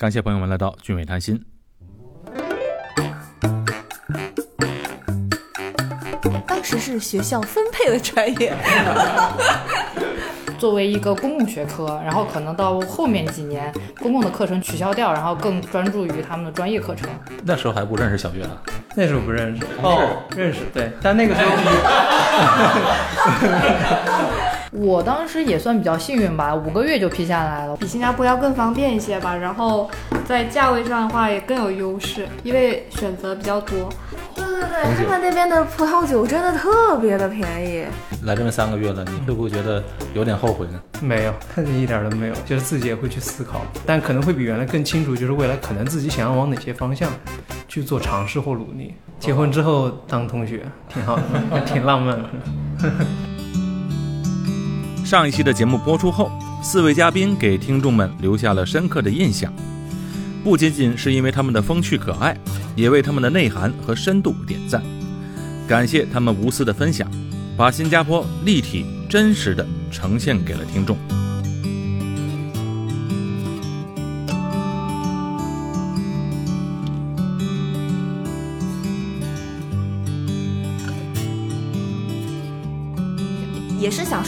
[0.00, 1.44] 感谢朋友们来到俊伟谈心。
[6.46, 8.56] 当时是学校分配的专业。
[10.58, 17.06] 作为一个公共学科，然后可能到后面几年，公共的课程取消掉，然后更专注于他们的专业课程。
[17.44, 18.56] 那时候还不认识小月啊，
[18.96, 21.50] 那时候不认识哦，认识对，但那个时候
[24.72, 27.76] 我当时也算比较幸运吧，五个月就批下来了。
[27.76, 29.90] 比新加坡要更方便一些吧，然后
[30.24, 33.88] 在价位上的话也更有优势，因为选择比较多。
[34.36, 37.84] 对对对，他们那边的葡萄酒真的特别的便宜。
[38.24, 39.82] 来这边三个月了，你会不会觉得
[40.14, 40.80] 有点后悔呢？
[41.00, 47.10] 没有，一点都没有，就是自己也会去思考，但可能会比原来更清楚，就是未来可能自己想要往哪些方向
[47.66, 48.94] 去做尝试或努力。
[49.18, 52.28] 结婚之后当同学挺好的，挺浪漫的。
[55.10, 56.30] 上一期的节目播出后，
[56.62, 59.52] 四位嘉宾给听众们留下了深刻的印象，
[60.44, 62.38] 不仅仅是因为他们的风趣可爱，
[62.76, 64.80] 也为他们的内涵和深度点赞。
[65.66, 67.10] 感谢他们无私的分享，
[67.56, 70.96] 把新加坡立体真实的呈现给了听众。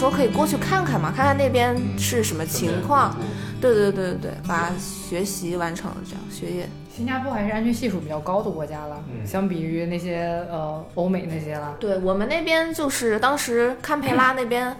[0.02, 3.16] 说可以过去看看嘛，看看那边是什么情况。
[3.60, 6.68] 对对对对对，把学习完成了这样学业。
[6.92, 11.76] 新加坡还是安全系数比较高的国家了，相比于那些呃欧美那些了。
[11.78, 14.76] 对我们那边就是当时堪培拉那边，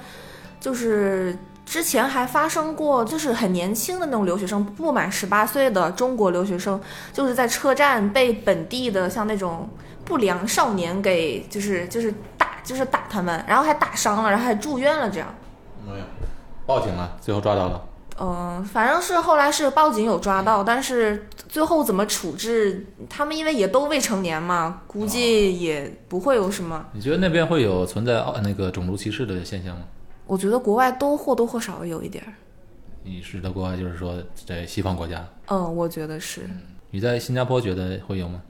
[0.59, 6.81] 就是之前还发生过，就是很年轻的那种留学生，不满十八岁的中国留学生，
[7.13, 9.71] 就是在车站被本地的像那种
[10.05, 12.32] 不良少年给就是就是打
[12.63, 15.35] 就是打他们，然后还打伤了，然后还住院了这样。
[15.87, 16.05] 没有，
[16.67, 17.89] 报警了，最后抓到了。
[18.21, 26.85] 嗯，反正是后来是报警有抓到，但是最后怎么处置，他们因为也都未成年嘛，估计也不会有什么。
[26.93, 29.85] 你觉得那边会有存在那个种族歧视的现象吗？
[30.27, 32.33] 我觉得国外都或多或少有一点儿。
[33.03, 34.15] 你是在国外，就是说
[34.47, 35.27] 在西方国家？
[35.47, 36.49] 嗯，我觉得是。
[36.91, 38.41] 你在新加坡觉得会有吗？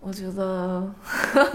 [0.00, 0.90] 我觉得，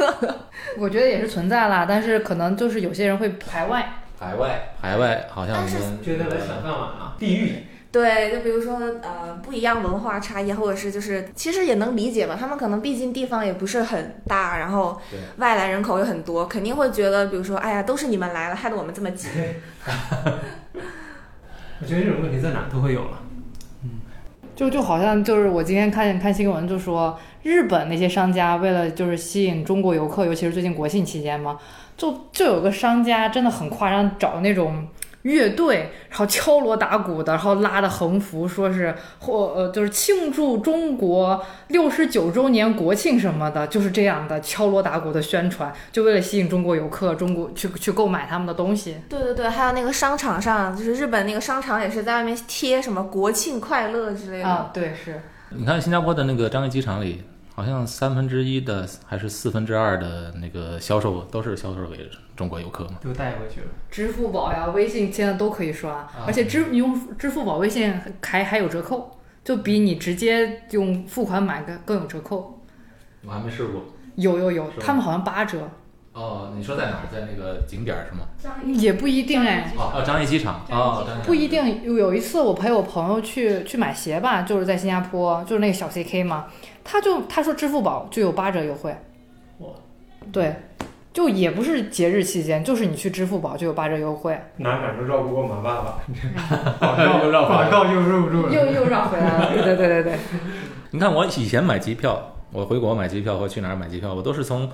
[0.78, 3.94] 我觉得也是存在啦，但是可能就是有些人会排外。
[4.18, 5.68] 排外，排外，好像
[6.02, 7.64] 觉得来小饭碗啊，地域。
[7.92, 12.38] 对，就比如说呃，不一样文化差异，或者是就是其实也能理解吧。
[12.40, 15.00] 他们可能毕竟地方也不是很大，然后
[15.38, 19.28] 外来人口又很多，肯定会觉得，比如说，哎呀，都是你们来了，害得我们这么挤。
[21.82, 23.20] 我觉得这种问题在哪都会有了。
[24.56, 31.60] 就就好像就是我今天看看新闻，就说日本那些商家为了就是吸引中国游客，尤其是最近国庆期间嘛。
[31.98, 34.86] 就就有个商家真的很夸张，找那种
[35.26, 48.98] 乐队，然后敲锣打鼓的，然后拉的横幅，说是或呃就是庆祝中国六十九周年国庆什么的，就是这样的敲锣打鼓的宣传，就为了吸引中国游客，中国去去购买他们的东西。
[49.10, 54.48] 对对对，还有那个商场上，就是日本那个商场也是在外面贴什么国庆快乐之类的。
[54.48, 55.22] 啊，对，是。
[55.50, 57.24] 你看新加坡的那个樟宜机场里。
[57.56, 63.00] 好像三分之一的还是四分之二的那个销售都是销售给中国游客嘛？
[63.02, 63.68] 都带回去了。
[63.90, 72.62] 支付宝呀、微信现在都可以刷，而且支你用支付宝、微信还还有折扣，就比你直接用付款买个更有折扣。
[73.26, 73.86] 我还没试过。
[74.16, 75.70] 有有有，他们好像八折。
[76.12, 77.04] 哦，你说在哪儿？
[77.10, 78.28] 在那个景点是吗？
[78.66, 79.74] 也不一定哎。
[79.78, 80.66] 哦，张掖机场。
[80.70, 81.84] 哦，不一定。
[81.84, 86.48] 有一次我陪我朋友去去买鞋吧，就是在新加坡，就是那个小 CK 嘛。
[86.86, 88.96] 他就他说支付宝就有八折优惠，
[89.58, 89.68] 哇，
[90.32, 90.56] 对，
[91.12, 94.40] 就也不是节日期间，就是你去支付宝就有八折优惠。
[94.58, 96.00] 哪哪都绕不过马爸爸，
[96.78, 99.50] 广告又绕，广告又入住了，又又绕回来了。
[99.52, 100.20] 对对对对对。
[100.92, 104.70] 你看我以前买机票，我回国买机票或去哪儿买机票，我都是从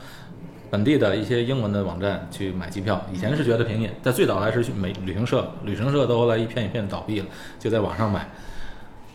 [0.69, 3.01] 本地的一些英文的网站去买机票。
[3.13, 7.25] 以前是觉得便宜，在最早还是去美旅行社，旅行社都后来一片一片倒闭了，
[7.57, 8.27] 就在网上买。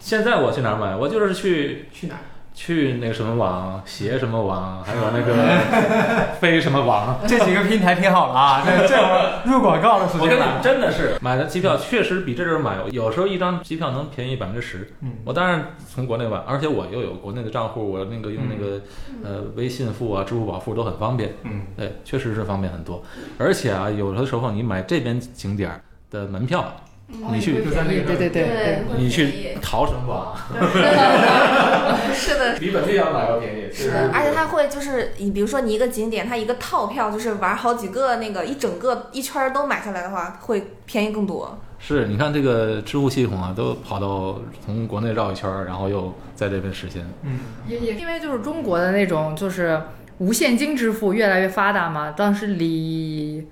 [0.01, 0.97] 现在我去哪儿买？
[0.97, 2.21] 我就是去去哪儿？
[2.57, 8.63] 去那个什么网，携什么网，还有那个 飞什么网，这几个平台挺好了啊。
[8.67, 14.91] 这这会儿入广告了，我跟你真的是买的机票确实比这阵买，有时候一张机票能便宜百分之十。
[15.03, 18.81] 嗯，我当然从国内买，而且我又有国内的账户，我那个用那个
[19.23, 21.35] 呃微信付啊、支付宝付都很方便。
[21.43, 23.03] 嗯，对，确实是方便很多。
[23.37, 25.79] 而且啊，有的时候你买这边景点
[26.11, 26.65] 的门票。
[27.09, 30.37] 你去就在那个对对对，你去淘什么网？
[32.13, 33.73] 是的，比本地要买要便宜？
[33.73, 41.59] 是的，而且他会就是你比如说你一个景点，它一个套票就是玩好几个那个一整个一圈都买下来的话，会便宜更多。
[41.79, 47.07] 是，你看这个支付系统啊，都跑到从国内绕一圈，然后又在这边实现。
[47.23, 47.39] 嗯，
[47.69, 49.81] 也也因为就是中国的那种就是
[50.19, 53.47] 无现金支付越来越发达嘛，当时李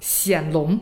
[0.00, 0.80] 显龙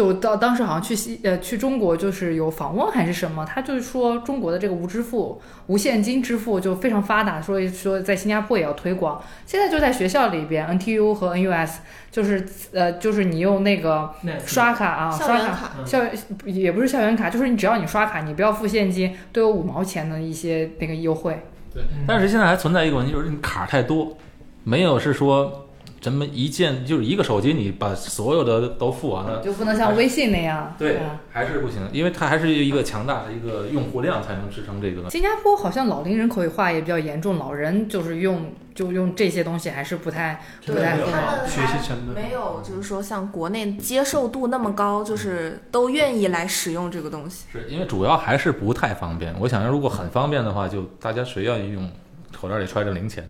[0.00, 9.22] 就到当时好像去西呃去中国就是有访问还是什么，他就是说中国的这个无支付、无现金支付就非常发达，所以说在新加坡也要推广。
[9.44, 11.72] 现在就在学校里边，NTU 和 NUS
[12.10, 14.10] 就是呃就是你用那个
[14.46, 16.12] 刷卡啊，刷卡校园卡校园
[16.46, 21.38] 也不是校园卡，就是你只要你刷卡，你不要付现金，都有五毛钱的一些那个优惠。
[21.74, 24.16] 对，但是现在还存在一个问题，就是你卡太多，
[24.64, 25.66] 没有是说
[26.00, 29.42] 咱们一键就是一个手机你把所有的都付完了。
[29.42, 30.74] 就不能像微信那样。
[30.78, 35.10] 对嗯，还是不行，因为它还是一个强大的一个用户量才能支撑这个。
[35.10, 41.12] 新加坡好像老龄人口化也比较严重，老人就是用就用这些东西还是不太不太对会。
[41.46, 47.44] 学习成本没有，就是说像国内接受度那么高，就是都愿意来使用这个东西。
[47.52, 49.34] 是因为主要还是不太方便。
[49.38, 51.90] 我想，如果很方便的话，就大家谁愿意用
[52.32, 53.28] 口袋里揣着零钱？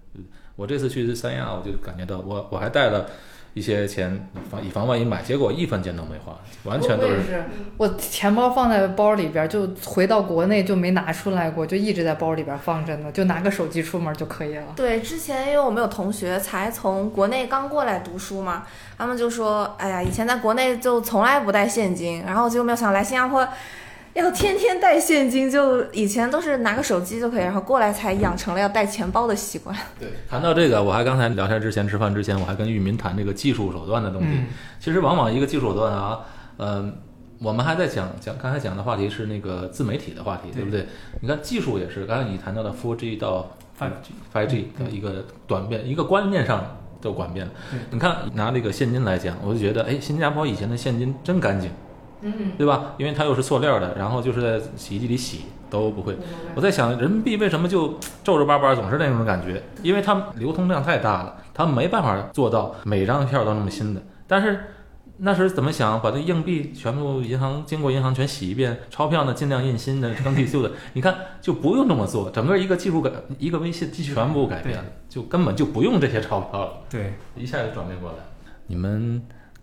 [0.61, 3.07] 我这次去三亚，我就感觉到我我还带了
[3.55, 7.12] 一些钱，防以防万一买，结果一分钱都没花，完全都是。
[7.12, 7.45] 我也是，
[7.79, 14.65] 我钱包放在包里边，就回到国内就没拿出来过，就一直在包里边放着呢，就拿个手机出门就可以了。
[14.77, 18.67] 对，之前因为我们有同学才从国内刚过来读书嘛，
[18.99, 23.49] 他们就说，哎呀，以前在国内就从来不带现金，然后结果没有想来新加坡。
[24.15, 29.77] 要天天带现金，就以前都是拿个手机就可以，然后过来才养成了要带钱包的习惯。
[29.99, 34.29] 对，谈到这个，我还刚才聊天之前吃饭之前，我还跟玉民谈这个技术手段的东西。
[34.31, 34.47] 嗯
[34.81, 36.21] 其实往往一个技术手段啊，
[36.57, 36.91] 呃，
[37.39, 40.87] 我们还在讲讲刚才讲的话题是那个自媒体的话题，对不对？
[41.21, 43.47] 你看技术也是，刚才你谈到的 4G 到
[43.79, 43.91] 5G
[44.33, 46.65] Five G 的一个转变，一个观念上
[47.03, 47.47] 的转变。
[47.91, 51.71] 你看拿这个现金来讲，我就觉得，哎，新加坡以前的现金真干净，
[52.23, 52.95] 嗯，对吧？
[52.99, 56.17] 因为它又是塑料的，然后就是在洗衣机里洗都不会。
[56.55, 59.63] 我在想，人民币为什么就皱皱巴巴，总是那种感觉？
[59.83, 64.03] 因为它流通量太大了，它没办法做到每张票都那么新的。
[64.27, 64.61] 但是
[65.23, 70.71] 那时怎么想，把这硬币全部银行经过银行全洗一遍，钞票呢尽量印新的、更替旧的。
[70.95, 78.17] 你看就不用这么做，整个一个技术改，一个微信全部改变了，就根本就不用这些钞票了，对，一下就转变过来。
[78.67, 79.21] 你们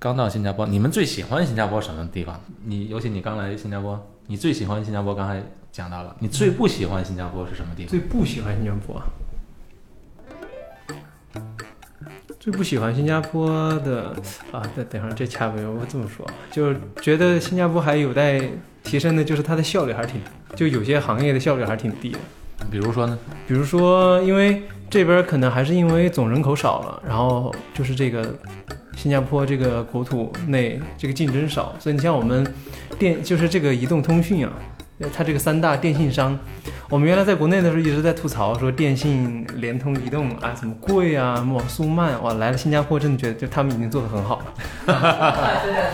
[0.07, 2.39] 刚到新加坡，你们最喜欢新加坡什么地方？
[2.63, 7.89] 你尤其你刚来新加坡，你最喜欢新加坡，刚才讲到了，你最不喜欢新加坡是什么地方？
[7.89, 9.01] 最不喜欢新加坡。
[12.39, 13.49] 最不喜欢新加坡
[13.79, 14.15] 的
[14.53, 18.41] 啊，等等会儿这掐不我这么说，就是觉得新加坡还有待
[18.85, 20.21] 提升的，就是它的效率还是挺，
[20.55, 22.19] 就有些行业的效率还是挺低的。
[22.71, 23.19] 比如说呢？
[23.45, 28.33] 比如说，因为这边可能还是因为总人口少了，然后就是这个
[28.97, 32.45] 新加坡这个国土内这个竞争少，所以你像我们
[32.97, 34.51] 电就是这个移动通讯啊，
[35.15, 36.37] 它这个三大电信商，
[36.89, 44.45] 我们原来在国内的时候一直在吐槽说电信、联通、移动啊怎么贵啊，网速慢，哇，来了新加坡真的觉得就他们已经做得很好了。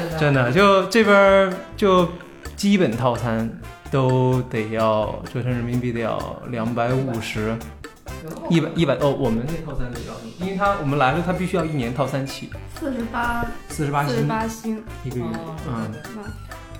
[0.17, 2.07] 真的，就这边儿就
[2.55, 3.49] 基本套餐
[3.91, 7.53] 都得要折成人民币得要两百五十，
[8.49, 10.13] 一百一百哦，我们那套餐得要，
[10.45, 12.49] 因为他我们来了，他必须要一年套餐起，
[12.79, 16.21] 四十八，四十八四十星八星，一个月，哦嗯，那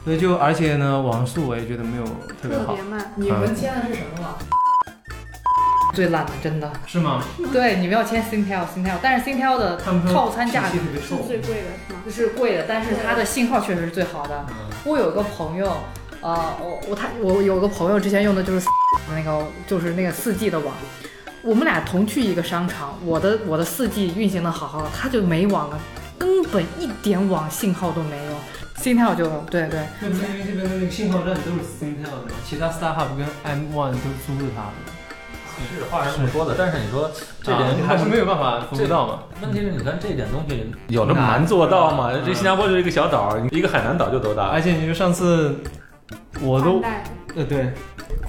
[0.04, 2.04] 所以就而且呢，网速我也觉得没有
[2.42, 3.14] 特别好特别，慢。
[3.16, 4.36] 你们签的是什么网？
[5.94, 6.72] 最烂的，真的。
[6.88, 7.24] 是吗？
[7.54, 12.00] 对，你们要签 Singtel，Singtel，但是 Singtel 的套餐价格是最贵的是吗？
[12.10, 14.46] 是贵的，但是它的信号确实是最好的。
[14.84, 15.72] 我有一个朋友，
[16.22, 18.68] 呃，我我他我有个朋友之前用的就是
[19.16, 20.74] 那个就是那个四 G 的网，
[21.44, 25.78] 我们俩同去一个商场，我的我的四 G 运行的好好的，他就没网了，
[26.18, 28.32] 根本一点网信号都没有。
[28.78, 32.32] Singtel 就对对，那不是因为这边的那个信号站都是 Singtel 的吗？
[32.46, 39.20] 其他 StarHub 跟 M1 都租的它的，是话是这么说的，但是你说这点啊还是没有办法服务到嘛。
[39.42, 42.12] 问题是，你看这点东西有那么难做到吗？
[42.12, 44.48] 难这新加坡就是一个小岛，一个海南岛就多大？
[44.48, 45.58] 而且你说上次
[46.42, 46.82] 我都，
[47.36, 47.72] 呃对，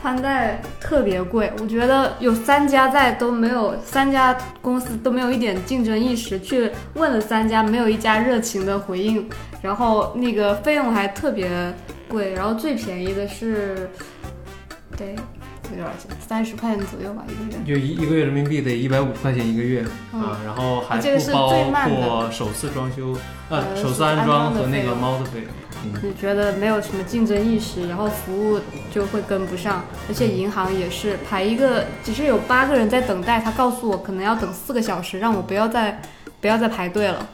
[0.01, 9.29] 宽带特别贵，我觉得有三家在都没有，三家公司都没有一点竞争意识，去问了三家，没有一家热情的回应，
[9.63, 11.49] 然后那个费用还特别
[12.09, 13.89] 贵，然后最便宜的是，
[14.97, 15.17] 对，
[15.71, 16.11] 得多少钱？
[16.27, 17.65] 三十块钱左右吧，一个月。
[17.67, 23.17] 就一一个月人民币得一百五块钱一个月、嗯啊，然后还这个是不包最慢的括首次装修，
[23.49, 25.49] 呃，呃首次安装和那个猫的费用。
[25.85, 28.59] 嗯，你觉得没有什么竞争意识，然后服务
[28.91, 36.01] 就会跟不上，而且银行也是排一个，只是有八个人在等待，他告诉我可能要等四个小时，让我不要再
[36.41, 37.29] 不要再排队了。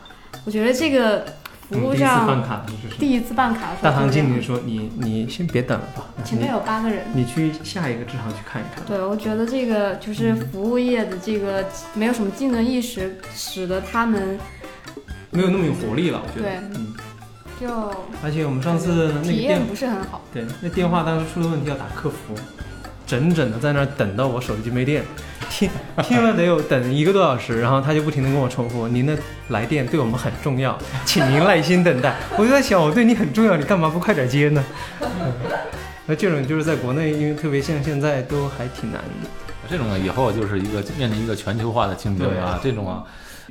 [0.44, 1.24] 我觉得这个
[1.70, 7.04] 服务嗯第一次办上，卡就是第一次办卡的时候大堂经理说你你先别等了吧，前面有八个人。
[7.14, 8.84] 你你去下一个支行去看一看。
[8.84, 14.38] 对，我觉得这个就是服务业的这个没有什么竞争意识，使得他们
[15.30, 16.50] 没有那么有活力了，我觉得。
[16.50, 16.94] 对嗯，
[17.60, 17.68] 就
[18.22, 20.22] 而且我们上次那个体验不是很好。
[20.32, 22.34] 对那电话当时出了问题要打客服，
[23.10, 25.02] 整整的在那儿等到我手机没电，
[25.50, 25.68] 听
[26.04, 32.14] 听了得有等一个多小时，然后他就不停的跟我重复您的来电对我们很重要， 请您耐心等待。
[32.38, 34.64] 我就在想，我对你很重要，你干嘛不快点接呢？
[35.02, 35.32] 嗯
[36.06, 39.28] 那这种就是在国内，因为特别像现在都还挺难的。
[39.68, 42.60] 这种呢，以后就是一个面临一个全球化的竞争啊。
[42.62, 43.02] 这种啊，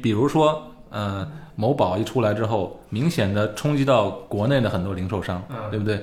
[0.01, 6.01] 比如说，呃，某宝一出来之后，明显的冲击到国内的很多零售商，嗯对不对？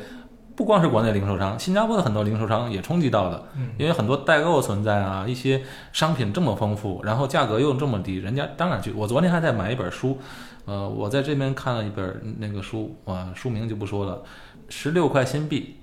[0.56, 8.90] 不光是国内零售商，新加坡的很多零售商也冲击到了，嗯因为很多代购存在啊，一些商品这么丰富，然后价格又这么低，人家当然去。
[8.92, 10.18] 我昨天还在买一本书，
[10.64, 14.22] 呃，我在这边看了一本那个书，啊，书名就不说了，
[14.70, 15.76] 十六块新币，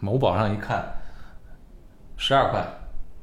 [0.00, 0.94] 某宝上一看，
[2.16, 2.66] 十二块。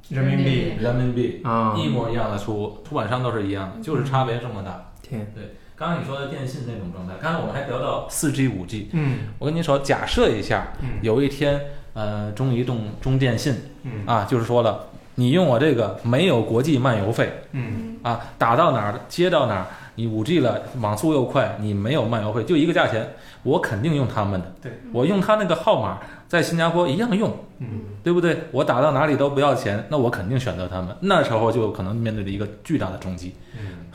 [0.10, 4.90] 人民币人民币啊，一模一样的书，出版商都是一样的，就是差别这么大。
[5.02, 5.30] 天，
[5.78, 11.62] 刚刚你说的电信那种状态，刚才我们还聊到四 G、五 G，嗯我跟你说，假设一下，嗯有一天，
[11.94, 13.54] 呃，中移动、中电信
[13.84, 24.52] 嗯啊，就是说了，你用我这个没有国际漫游费嗯啊，打到哪儿接到哪儿，你五 G 了，网速又快，你没有漫游费，就一个价钱，我肯定用他们的。
[24.60, 27.32] 对，我用他那个号码，在新加坡一样用。
[27.60, 28.46] 嗯对不对？
[28.52, 30.96] 我打到哪里都不要钱，那我肯定选择他们。
[31.02, 33.36] 那时候就可能面对着一个巨大的冲击。
[33.54, 33.86] 嗯，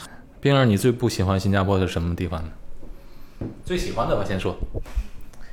[0.42, 2.50] 冰儿，你最不喜欢新加坡的什么地方呢？
[3.64, 4.56] 最喜欢的我，先说，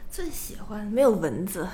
[0.09, 1.67] 最喜欢没有蚊子，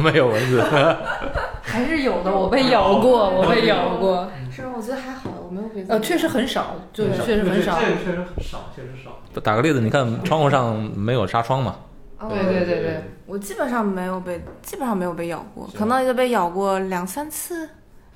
[0.00, 0.62] 没有蚊子。
[1.62, 4.30] 还是有的，我被咬过，我被咬过。
[4.52, 4.74] 是吗？
[4.76, 7.80] 我觉得还好，我没有被呃，确实很少，就确实很少。
[7.80, 9.40] 这个确实很少，确实少。
[9.40, 11.74] 打个例子，你看窗户上没有纱窗嘛？
[12.20, 17.68] 哦对对对对，我基本上没有被，基本上没有被咬过，可能也就被咬过两三次，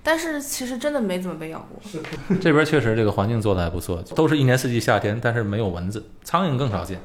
[0.09, 2.01] 但是其实真的没怎么被咬过。
[2.41, 6.99] 这边确实这个环境做的还不错，都是一年四季夏天，但是没有蚊子，苍蝇更少见。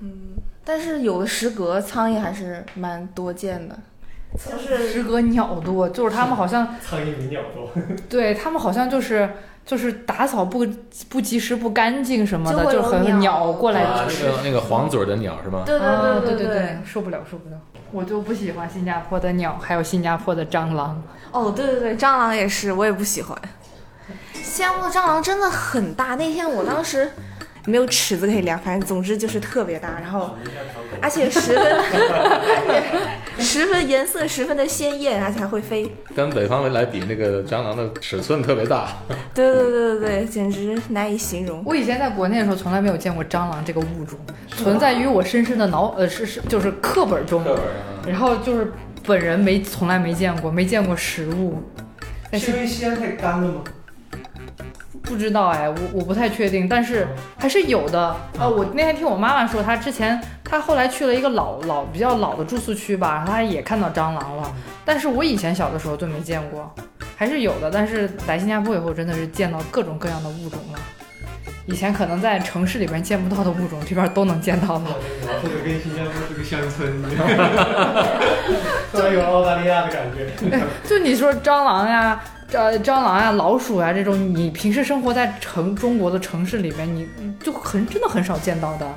[0.00, 3.78] 嗯但是有的时隔苍蝇还是蛮多见的，
[4.50, 7.70] 就是时隔鸟多，就是他们好像苍蝇比鸟多。
[8.08, 9.28] 对他们好像就是
[9.66, 10.64] 就是打扫不
[11.08, 14.24] 不及时不干净什么的，就很鸟鸟过来啊，吃。
[14.26, 15.64] 那个那个黄嘴儿的鸟是吗？
[15.66, 17.56] 对对啊对对对对，受不了受不了。
[17.90, 21.02] 我就不喜欢新加坡的鸟，还有新加坡的蟑螂。
[21.32, 23.36] 哦，对对对，蟑螂也是，我也不喜欢。
[24.32, 27.10] 新加坡的蟑螂真的很大，那天我当时
[27.66, 30.30] 没有尺子可以量，反正总之就是特别大，然后
[31.02, 35.90] 而且十分，而且十分颜色十分的鲜艳，而且还会飞。
[36.14, 38.88] 跟北方来比，那个蟑螂的尺寸特别大。
[39.34, 41.62] 对对对对对，简直难以形容。
[41.66, 44.18] 我以前在国内的时候，从来没有见过蟑螂这个物种，
[44.48, 47.44] 存在于我深深的脑呃是是就是课本中，
[48.06, 48.72] 然后就是
[49.04, 51.62] 本人没从来没见过，没见过实物。
[52.30, 53.64] 但是因为西安太干了吗？
[55.06, 57.06] 不知道哎，我我不太确定，但是
[57.38, 58.14] 还是有的。
[58.38, 64.52] 呃，我那天听我妈妈说，她之前她后来去了一个老老比较老的住宿区吧，她也看到蟑螂了。
[64.84, 66.74] 但是我以前小的时候就没见过，
[67.16, 67.70] 还是有的。
[67.70, 70.78] 但是来新加坡以后，真的是见到各种各样的物种了。
[71.68, 74.84] 以前可能在城市里边见不到的物种，这边都能见到了。
[75.42, 77.26] 或者跟新加坡是个乡村一样，
[78.92, 80.30] 突然 有澳大利亚的感觉。
[80.84, 82.20] 就你说蟑螂呀、
[82.52, 87.08] 呃蟑螂呀、老鼠啊这种，你平时生活在城中国的城市里面，你
[87.42, 88.88] 就很真的很少见到的。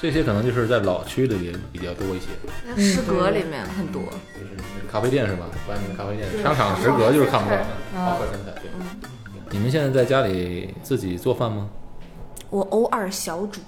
[0.00, 4.56] 这些可能就是在老区里比较多一些，食阁里面很多，就是
[4.92, 5.46] 咖啡店是吧？
[5.68, 8.26] 外面的咖啡店，商场食阁就是看不到的。
[9.50, 11.68] 你们现在在家里自己做饭吗？
[12.50, 13.60] 我偶尔小煮。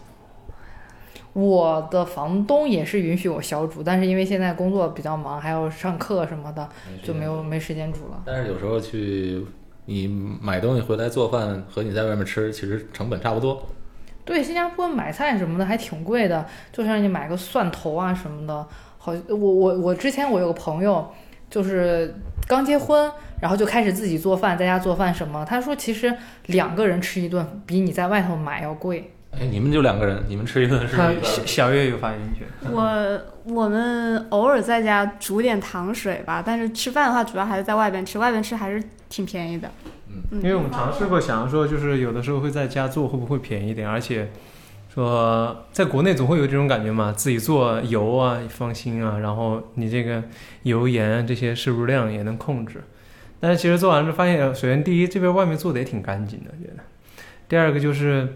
[1.38, 6.66] 我的房东也是允许我小煮，但是因为现在工作比较忙，还要上课什么的，
[7.02, 8.22] 就没有没时间煮了。
[8.24, 9.44] 但是有时候去
[9.84, 10.08] 你
[10.40, 13.62] 买东西回来做饭和你在外面吃，其实成本差不多。
[14.24, 18.66] 对，新加坡买菜什么的还挺贵的，就像你买个蒜头啊什么的，
[18.96, 21.06] 好，我我我之前我有个朋友，
[21.50, 22.14] 就是
[22.48, 23.12] 刚结婚，
[23.42, 26.16] 然后就开始自己做饭，在家做饭什么，他说其实
[26.46, 29.12] 两个人吃一顿比你在外头买要贵。
[29.38, 32.46] 哎，你们就两个人，你们吃一顿是小小月有发言权。
[32.72, 39.70] 我我们偶尔在家煮点糖水吧，但是吃饭的话主要还是在外边吃，外边吃还是挺便宜的。
[40.08, 43.88] 嗯嗯，因为我们尝试过，想要说就是有的时候会在家做，会不会便宜一点？
[43.88, 44.30] 而且
[44.92, 50.22] 说在国内总会有这种感觉嘛，自己做油啊放心啊，然后你这个
[50.62, 52.82] 油盐这些摄入量也能控制。
[53.38, 56.82] 但是其实做完之后发现，首先第一这边外面做的也挺干净的，觉得；
[57.46, 58.26] 第二个就是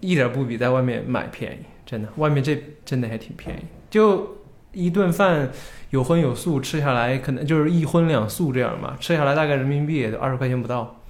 [0.00, 3.60] 一点不比在外面买便宜，真的，外面这真的还挺便宜，
[3.90, 4.36] 就
[4.72, 5.50] 一顿饭。
[5.90, 11.00] 有荤有素，吃下来可能就是一荤两素这样吧，吃下来大概人民币也就二十块钱不到。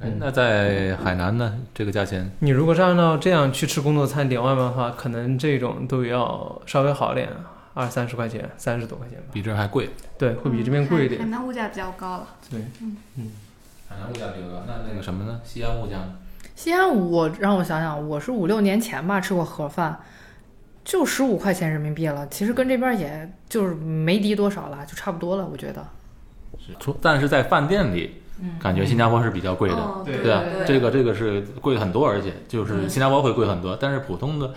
[0.00, 1.58] 哎，那在海南呢？
[1.74, 7.28] 这个价钱你如果是按照这样去吃工作餐点外卖的话，可能这种都要稍微好点，
[7.74, 9.26] 二三十块钱，三十多块钱吧。
[9.34, 9.90] 比这还贵。
[10.16, 11.26] 对，会比这边贵一点海。
[11.26, 12.28] 南物价比较高了。
[12.50, 13.30] 对，嗯嗯
[13.90, 15.38] 海南物价比较高，那那个什么呢？
[15.44, 16.14] 西安物价呢？
[16.60, 19.98] 西安我让我想想，我是五六年前吧吃过盒饭，
[20.84, 25.82] 就十五块钱人民币了，其实跟这边也就是没低多少了，就差不多了，我觉得。
[26.58, 29.76] 是，除但是在饭店里，嗯感觉新加坡是比较贵的。
[29.76, 34.52] 哦对对啊，这个这个是贵很多，而且就是新加坡会贵很多，但是普通的，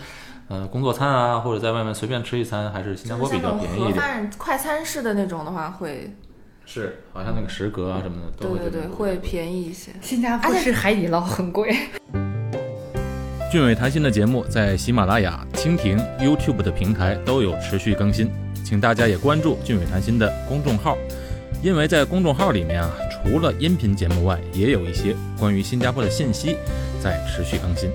[0.49, 3.93] 呃，工作餐啊，或者在外面随便吃一餐，还是新加坡比较便宜一点。
[3.93, 6.13] 盒饭快餐式的那种的话会，
[6.65, 9.91] 是，好像那个食阁啊什么的都会对对对，会便宜一些。
[10.01, 11.75] 新加坡而且吃海底捞很贵。
[13.51, 18.31] 俊伟谈心的节目在喜马拉雅、蜻蜓、YouTube 的平台都有持续更新，
[18.65, 20.97] 请大家也关注俊伟谈心的公众号，
[21.61, 26.57] 因为在公众号里面啊，除了音频节目外，也有一些关于新加坡的信息
[26.99, 27.91] 在持续更新。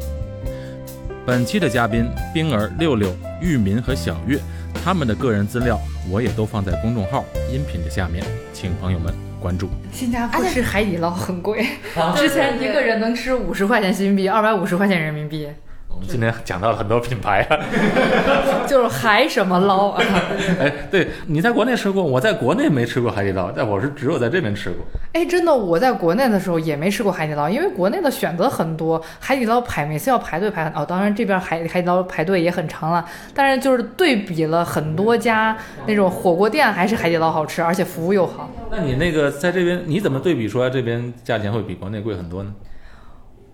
[1.26, 4.38] 本期的嘉宾冰儿、六六、玉民和小月，
[4.84, 5.78] 他们的个人资料
[6.10, 9.68] 我也都放在公众号音频的下面，请朋友们关注。
[9.92, 15.48] 新加坡吃海底捞很贵，啊之前一个人能吃五十块钱新币，二百五十块钱人民币，
[15.98, 17.58] 我们今天讲到了很多品牌啊，
[18.68, 20.00] 就是海什么捞啊！
[20.60, 24.86] 哎，对你在国内吃过，我在国内没吃过海底捞，但我是只有在这边吃过。
[25.12, 38.48] 哎，真的，我在国内的时候也没吃过海底捞，因为国内的选择很多，海底捞排每次要排队排很哦，当然这边海海底捞排队也很长了，但是就是对比了很多家那种火锅店，还是海底捞好吃，而且服务又好。
[38.70, 42.52] 那你那个在这边，你怎么对比出来这边价钱会比国内贵很多呢？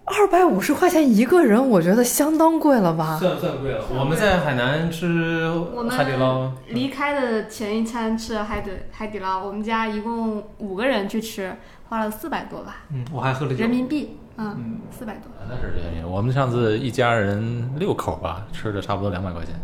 [0.06, 3.18] 二百五十块钱一个人，我觉得相当贵了吧？
[3.18, 3.84] 算算贵了。
[3.90, 11.56] 我们在海南吃我们海底捞，离开的前一餐吃了海底海底捞，我们家一共五个人去吃，
[11.88, 13.70] 花了四百多吧，嗯，我还喝了酒人。
[13.70, 15.22] 民币，嗯，嗯，四百多。
[15.48, 16.04] 那是便宜。
[16.06, 19.54] 我们上次一家人六口吧，吃的差不多两百块钱，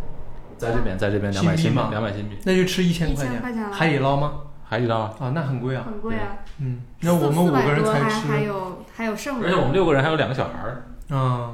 [0.57, 2.39] 在这边，在这边两百新币吗，两百新币。
[2.45, 4.33] 那就吃一千块钱了海底捞吗？
[4.71, 5.83] 海底捞啊，啊，那很贵啊。
[5.85, 6.29] 很贵啊，
[6.61, 8.41] 嗯，那我们五个人才400多还。
[8.43, 10.85] 有还有剩的，而且我们六个人还有两个小孩儿。
[11.09, 11.51] 啊，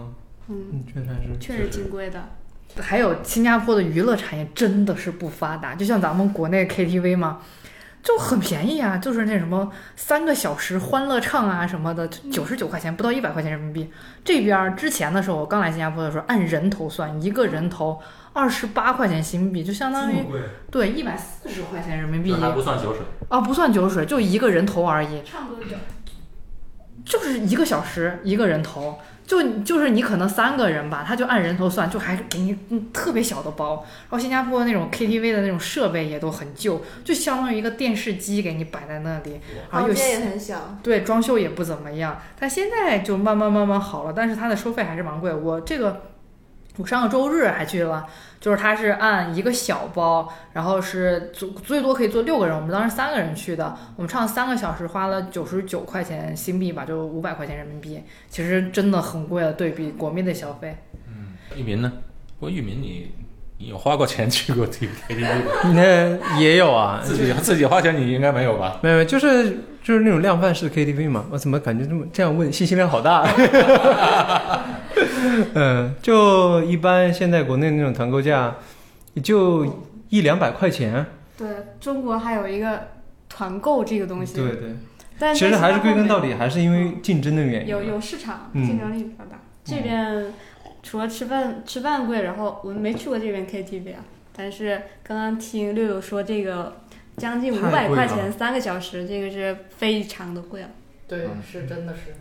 [0.49, 1.39] 嗯，嗯，确实还是。
[1.41, 2.23] 确实挺贵的。
[2.79, 7.39] 还有新加坡的娱乐产业真的是不发达，就像咱们国内 KTV 嘛，
[8.03, 13.91] 就很便宜啊，就是那什么三个小时欢乐唱啊什么的，九十九块钱，不到一百块钱人民币。
[14.23, 17.99] 这边儿之前的时候，我刚来新加坡的时候，按人头算，一个人头
[18.37, 20.17] 二十八块钱新币，就相当于。
[20.71, 25.75] 对一百四十块钱人民币这还不算酒水，哦，不算酒水，就一个人头而已，唱多久？
[27.05, 28.99] 就是一个小时一个人头。
[29.27, 33.85] 就就是你可能三个人吧，他就按人头算，就还给你嗯特别小的包。
[34.03, 39.41] 然后新加坡那种 KTV 的那种设备也都很旧，就相当于一个电视机给你摆在那里，
[39.73, 42.21] 然后又房间也很小，对装修也不怎么样。
[42.39, 45.35] 但现在就慢慢慢慢好了，但是它的收费还是蛮贵。
[45.35, 46.03] 我这个
[46.77, 48.07] 我上个周日还去了，
[48.39, 60.77] 就是他是按一个小包，然后是最最多可以坐六个人，我们当时三个人去的，我们唱三个小时，花了九十九块钱新币吧，就五百块钱人民币，其实真的很贵了，对比国内的消费。
[61.09, 61.91] 嗯玉民呢？
[62.39, 63.11] 不过玉民你
[63.59, 65.53] 你有花过钱去过 T KTV 吗？
[65.75, 68.79] 那也有啊，自己自己花钱你应该没有吧？
[68.83, 71.25] 没有，就是就是那种量贩式 KTV 嘛。
[71.31, 73.27] 我怎么感觉这么这样问，信息量好大？
[75.55, 78.55] 嗯，就一般现在国内那种团购价，
[79.15, 81.07] 也就一两百块钱。
[81.39, 81.49] 对
[81.81, 82.89] 中国还有一个
[83.29, 84.77] 团购这个东西，对对，
[85.19, 87.69] 但其实还是归根到底还是因为竞争的原因。
[87.69, 89.39] 有有市场，嗯竞争力比较大。
[89.65, 90.33] 这边
[90.87, 96.77] 除了吃饭吃饭贵，然后我们没去过这边 KTV 啊，但是刚刚听六六说这个
[97.17, 100.69] 将近五百块钱三个小时，这个是非常的贵了。
[101.09, 102.15] 对嗯是真的是。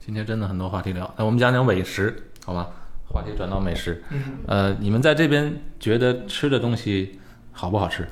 [0.00, 2.66] 今天真的很多话题聊，那我们讲讲美食，好吗？
[3.08, 7.20] 话题转到美食，嗯，呃，你们在这边觉得吃的东西
[7.52, 8.08] 好不好吃？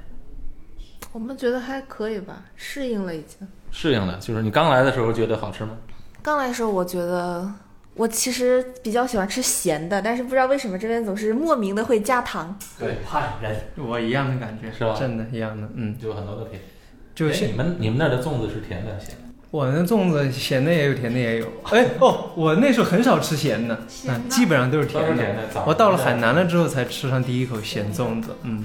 [1.13, 3.49] 我们觉得还可以吧，适应了已经。
[3.73, 5.77] 适应了，就是你刚来的时候觉得好吃吗？
[6.23, 7.53] 刚来的时候，我觉得
[7.99, 12.57] 我其实比较喜欢吃咸的，但是不知道为什么这边总是莫名的会加糖。
[12.79, 14.11] 对，怕人，我一
[19.51, 21.47] 我那粽子咸的也有，甜的也有。
[21.71, 25.23] 哎哦，我那时候很少吃咸的，咸的嗯，基本上都是甜的。
[25.25, 25.65] 的。
[25.67, 28.63] 我到了海南了之后才吃上第一口咸粽子，嗯，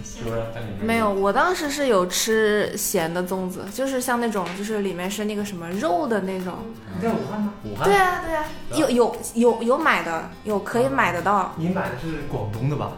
[0.81, 6.53] 没有，我当时是有吃咸的粽子，就是像那种就是里面是那个什么肉的那种。
[6.95, 7.53] 你在武汉吗？
[7.63, 11.53] 武汉对啊对啊，有有有有买的，有可以买得到。
[11.55, 12.91] 你买的是广东的吧？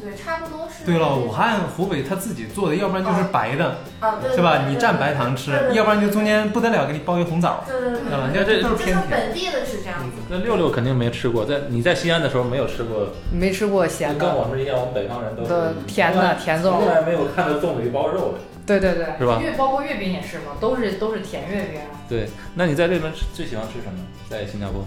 [0.00, 0.84] 对，差不多是。
[0.84, 4.68] 对了，武汉、湖北他自己做的，要不然就是白的，啊，对是吧？
[4.68, 8.30] 你蘸白糖吃要不然就中间不得了，给你包一红枣，对对对知道吧？
[8.32, 9.10] 对这这都是偏甜。
[9.10, 10.16] 本地的是这样子。
[10.28, 18.38] 那六六肯定没吃过，在你在西安的时候没有吃过，没吃过咸跟我，们一样，我们北方人都是甜的甜粽，从来没有看到粽子里包肉的。
[18.64, 21.80] 对对对，是吧月包括月饼也是嘛，都是都是甜月饼。
[22.08, 23.98] 对，那你在这边吃最喜欢吃什么？
[24.28, 24.84] 在新加坡？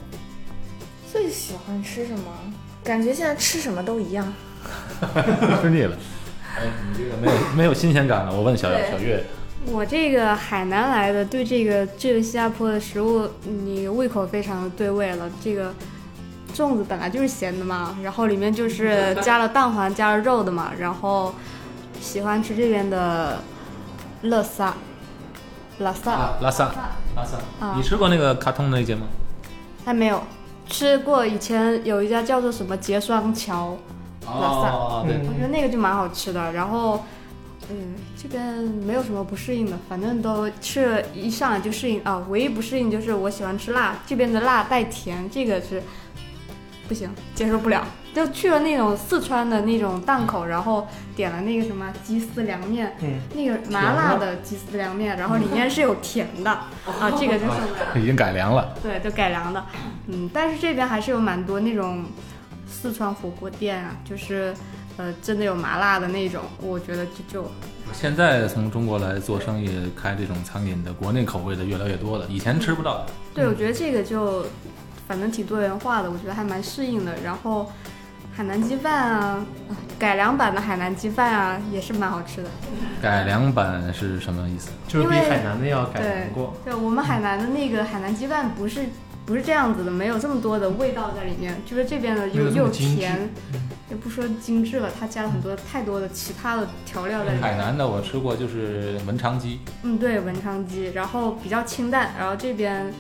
[1.12, 2.32] 最喜欢吃什么？
[2.84, 4.32] 感觉现在吃什么都一样。
[5.62, 5.96] 吃腻了。
[6.56, 8.36] 哎，你这个没有没有新鲜感了。
[8.36, 9.24] 我问小小月，
[9.66, 15.30] 我这个海南来的，对这个这个新加坡的食物，你胃口非常的对味了。
[15.44, 15.74] 这个
[16.54, 21.34] 粽子本来就是咸的嘛，然后里面就是加了蛋黄、加了肉的嘛，然后
[22.00, 23.40] 喜欢吃这边的
[24.24, 24.74] 乐萨、
[25.80, 26.66] 拉萨，啊拉萨，
[27.16, 29.08] 拉萨，啊你吃过那个卡通那一间吗？
[29.86, 30.22] 还没有
[30.68, 31.26] 吃过。
[31.26, 33.78] 以前有一家叫做什么结霜桥，
[34.26, 36.54] 拉萨哦，对，嗯我觉得那个就蛮好吃的。
[36.54, 37.04] 然后，
[37.70, 38.44] 嗯，这边
[38.86, 42.26] 没有什么不适应的，反正都吃了一上来就适应啊。
[42.30, 45.82] 唯一不适应就是我喜欢吃辣，这边的辣带甜，这个是
[46.88, 47.86] 不行，接受不了。
[48.14, 58.04] 就去了那种四川的那种档口，然后点了那个什么鸡丝凉面，嗯，那个麻辣的鸡丝凉面，然后里面是有甜的啊，这个就受不了。
[58.04, 58.76] 已经改良了。
[58.84, 59.66] 对，就改良的，
[60.08, 62.04] 嗯，但是这边还是有蛮多那种
[62.72, 64.54] 四川火锅店啊，就是
[64.98, 67.52] 呃真的有麻辣的那种，我觉得就就
[67.94, 73.06] 现在从中国来做生意，开这种餐饮的，国内口味的越来越多了，以前吃不到。
[73.34, 74.46] 对我觉得这个就
[75.08, 77.14] 反正挺多元化的，我觉得还蛮适应的。
[77.24, 77.70] 然后
[78.34, 82.50] 海南鸡饭啊，啊改良版的海南鸡饭啊，也是蛮好吃的。
[83.02, 84.70] 改良版是什么意思？
[84.88, 86.56] 就是比海南的要改良过。
[86.64, 88.86] 对，我们海南的那个海南鸡饭不是
[89.26, 93.30] 不是这样子的，没有这么多的味道在里面，就是这边的又又甜，
[93.90, 97.42] 也不说精致了，它加了很多太多的其他的调料在里面。
[97.42, 102.92] 海南的我吃过，就是文昌鸡，嗯，对，文昌鸡，然后比较清淡，然后这边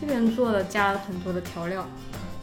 [0.00, 1.86] 这边做的加了很多的调料。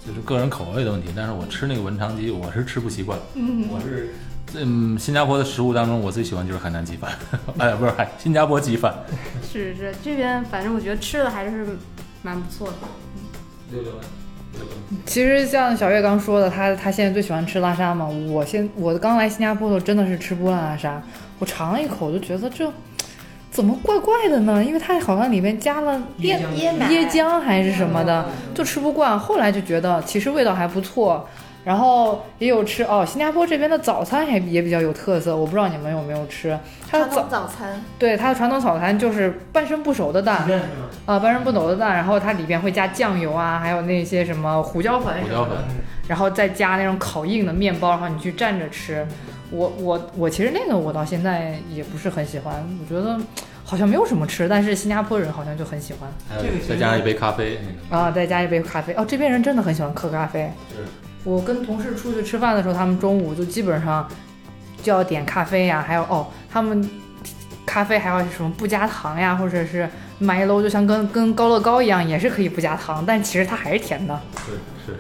[0.05, 1.09] 就是个人口味的问题。
[1.15, 3.19] 但是我吃那个文昌鸡，我是吃不习惯。
[3.35, 4.15] 嗯，我是，
[4.55, 7.11] 嗯，新加坡的食物当中，我最喜欢就是海南鸡饭，
[7.59, 8.95] 哎，不是海新加坡鸡饭。
[9.43, 11.77] 是是，这边反正我觉得吃的还是
[12.21, 12.73] 蛮不错的。
[13.71, 13.99] 六六呢？
[14.53, 14.69] 六六
[15.05, 18.05] 其实像小月刚说的，她她现在最喜欢吃拉沙嘛。
[18.07, 21.01] 我现我刚来新加坡的时候真的是吃不惯拉沙，
[21.39, 22.71] 我尝了一口就觉得这
[23.49, 24.63] 怎么怪怪的呢？
[24.63, 29.17] 因为它好像里面加了椰椰椰奶椰浆还是什么的，就吃不惯。
[29.17, 31.27] 后来就觉得其实味道还不错。
[31.63, 36.57] 然后也有吃哦，新加坡这边的早餐也也比较有特色，我不知道你们有没有吃。
[36.89, 40.49] 它的早传统早餐，对它的传统早餐就是半生不熟的蛋？
[41.05, 45.55] 啊，半生不熟的蛋，然后它里边会加酱油啊，还有那些什么胡椒粉胡椒粉，
[46.07, 49.07] 然后再加那种烤硬的面包，然后你去蘸着吃。
[49.51, 53.19] 我我我其实那个我到现在也不是很喜欢，我觉得
[53.65, 58.93] 好像没有什么吃，但是新加坡人好像就很喜欢还有这个再加上一杯咖啡，那个啊，再加一杯咖啡。
[58.93, 60.49] 哦，这边人真的很喜欢喝咖啡。
[61.23, 64.07] 我跟同事出去吃饭的时候，他们中午就基本上
[64.81, 66.89] 就要点咖啡呀，还有哦，他们
[67.65, 69.87] 咖啡还要什么不加糖呀，或者是
[70.19, 74.19] Milo，就像跟跟高乐高一样，也是可以不加糖，但其实它还是甜的。
[74.45, 74.51] 是
[74.85, 74.97] 是，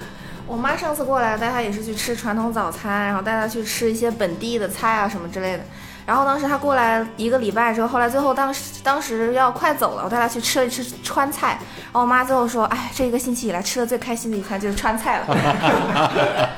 [0.47, 5.63] 我妈上次过来带她也是去吃传统早餐，然后带她去吃一些本地的菜啊什么之类的。
[6.11, 11.51] 然后当时他过来一个礼拜之后，后来最后当时当时要快走了，我带他去吃了一吃川菜。
[11.85, 15.25] 然后我妈最后说：“哎，这一个星期以来吃的最开心的一餐就是川菜了。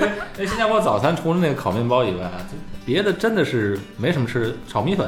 [0.00, 0.08] 哎，
[0.38, 2.56] 那新加坡早餐除了那个烤面包以外啊，就
[2.86, 5.06] 别的真的是没什么吃，炒米粉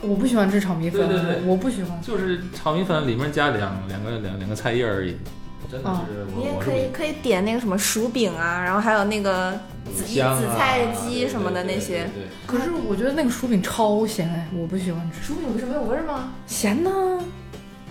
[0.00, 2.00] 我不喜欢吃炒米粉，对对对我不喜欢。
[2.00, 5.14] 就是炒米粉里面加两两个两两个菜叶而已，
[5.72, 9.58] 真的是你也可以可以点那个什么薯饼啊，然后还有那个
[9.96, 12.04] 紫啊紫菜鸡什么的那些。
[12.04, 15.22] 对对对可是我觉得那个薯饼超咸哎，我不喜欢吃。
[15.22, 16.34] 薯饼不是没有味儿吗？
[16.46, 16.90] 咸呢？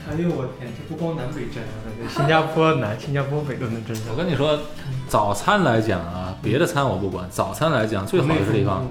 [0.10, 1.74] 哎呦我天，这不光南北争啊，
[2.16, 3.96] 新加坡南、新加坡北都能争。
[4.12, 4.60] 我跟你说，
[5.08, 8.88] 早餐来讲啊，别的餐我不管，早餐来讲最好的地方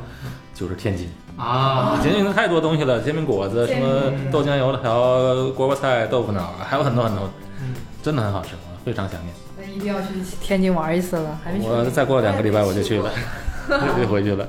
[0.54, 1.08] 就是天津。
[1.36, 7.28] 啊，天津太多东西了，煎饼果子、什么豆浆油条、锅巴菜、豆腐脑，还有很多很多，
[7.60, 9.34] 嗯真的很好吃，我非常想念。
[9.58, 10.08] 那一定要去
[10.40, 11.66] 天津玩一次了，还没去。
[11.66, 13.10] 我再过两个礼拜我就去了，
[14.00, 14.48] 就回去了。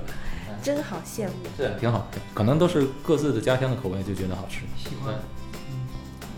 [0.61, 1.33] 真好羡慕。
[1.57, 4.59] 是挺好，可能都是各自的家乡的口味，就觉得好吃。
[4.77, 5.15] 喜欢。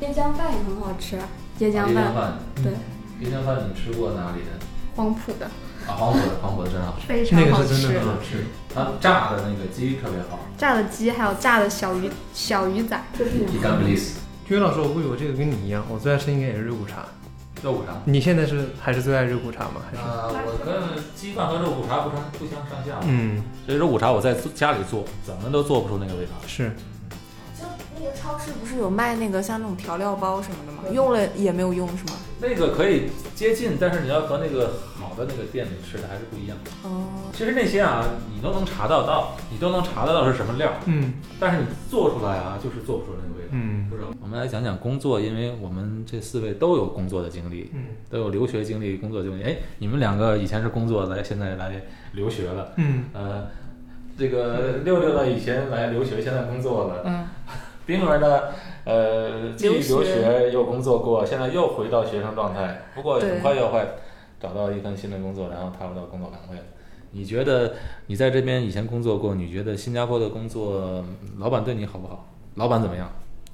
[0.02, 1.18] 椰浆饭也很好吃，
[1.60, 2.74] 椰浆饭，饭，对，
[3.22, 4.66] 椰浆饭你吃过哪里的？
[4.96, 5.46] 黄埔的，
[5.88, 7.08] 啊，黄埔的，黄埔的真好吃。
[7.08, 8.00] 非常好那个是真吃的。
[8.00, 8.46] 很好吃。
[8.74, 10.40] 它炸的那个鸡特别好。
[10.58, 13.00] 炸的鸡，还有炸的小鱼小鱼仔，
[13.52, 17.06] 伊甘布里斯君老师，我估计我这个跟你一样，我最爱吃应该也是肉骨茶。
[17.64, 17.94] 肉骨茶。
[18.06, 19.82] 你现在是还是最爱肉骨茶吗？
[19.90, 20.04] 还是？
[20.04, 23.00] 啊，我跟鸡饭和肉骨茶不相不相上下。
[23.08, 26.32] 嗯，所以肉骨茶我在家里做，怎么都做不出那个味道。
[26.46, 26.72] 是。
[27.58, 27.64] 就
[27.98, 30.84] 那个超市不是有卖那个像那种调料包什么的吗？
[30.92, 32.20] 用了也没有用是吗？
[32.42, 34.74] 那个可以接近，但是你要和那个
[35.14, 36.58] 好的那个店里吃的还是不一样。
[36.84, 43.50] 哦，其实那些啊，你都能查得到，你都能查得到是什么料，嗯但是你做出来啊，就是做不出那个味道。
[43.52, 49.44] 嗯不是，我们来讲讲工作，因为我们这四位都有工作的经历，嗯都有留学经历、工作经历。
[49.44, 51.80] 哎，你们两个以前是工作来，现在来
[52.14, 52.74] 留学了。
[52.78, 53.48] 嗯呃，
[54.18, 57.04] 这个六六呢，以前来留学，现在工作了。
[57.06, 57.28] 嗯，
[57.86, 58.42] 冰儿呢，
[58.86, 63.80] 呃，既留留学学又工作过，现在又回到学生状态，不过很快又会
[64.44, 66.58] 找到一份新的工作，然后踏入到工作岗位。
[67.12, 67.74] 你觉得
[68.08, 71.02] 你在这边以前工作过，你觉得新加坡的工作
[71.38, 72.28] 老板对你好不好？
[72.56, 73.10] 老板怎么样？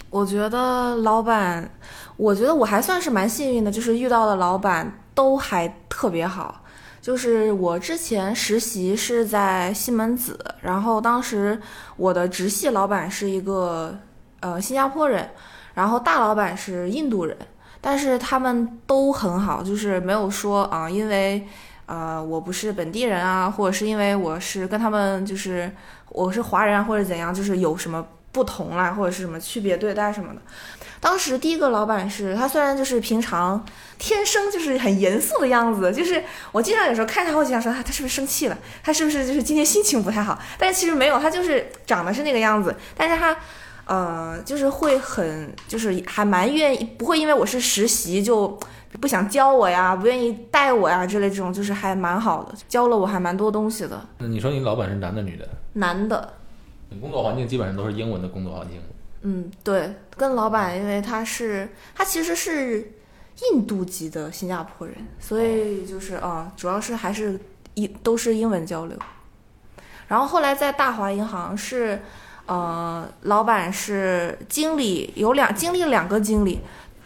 [0.09, 1.69] 我觉得老板，
[2.17, 6.63] 我觉得我还算是蛮幸运的，就是遇到的老板都还特别好。
[7.01, 11.61] 就是我之前实习是在西门子，然后当时
[11.95, 13.95] 我的直系老板是一个
[14.39, 15.29] 呃新加坡人，
[15.75, 17.37] 然后大老板是印度人，
[17.81, 21.47] 但是他们都很好，就是没有说啊、因为
[21.85, 25.71] 呃我不是本地人啊，或者是因为我是跟他们就是
[26.09, 30.41] 我是华人啊，或者怎样，就是有什么不同啦，或者是什么区别对待什么的。
[30.99, 33.65] 当时第一个老板是他，虽然就是平常
[33.97, 40.37] 天生就是很严肃的样子，就是我经常有时候看他，我经常说他他是不是生气了，他是不是就是今天心情不太好？
[40.57, 43.35] 但是其实没有，他就是长得是那个样子，但是他。
[43.89, 48.47] 呃，就是会很，就是还蛮愿意，不会因为我是实习就
[49.01, 53.99] 不想教我呀，不愿意带我呀之类这种，就是还蛮好的，教了我还蛮多东西的。
[54.19, 55.49] 那你说你老板是男的女的？
[55.73, 56.33] 男的，
[56.89, 58.79] 你工作环境基本上都是英文的工作环境。
[59.23, 62.93] 嗯，对，跟老板，因为他是他其实是
[63.51, 67.39] 印度籍的新加坡人，所以就是啊、主要是还是
[67.73, 68.95] 英都是英文交流。
[70.07, 71.99] 然后后来在大华银行是，
[72.49, 76.59] 呃，老板是经理，有两经历了两个经理，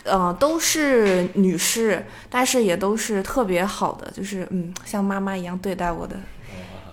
[0.05, 6.15] 呃，都是女士，但是也都是特别好的，就是嗯，像妈妈一样对待我的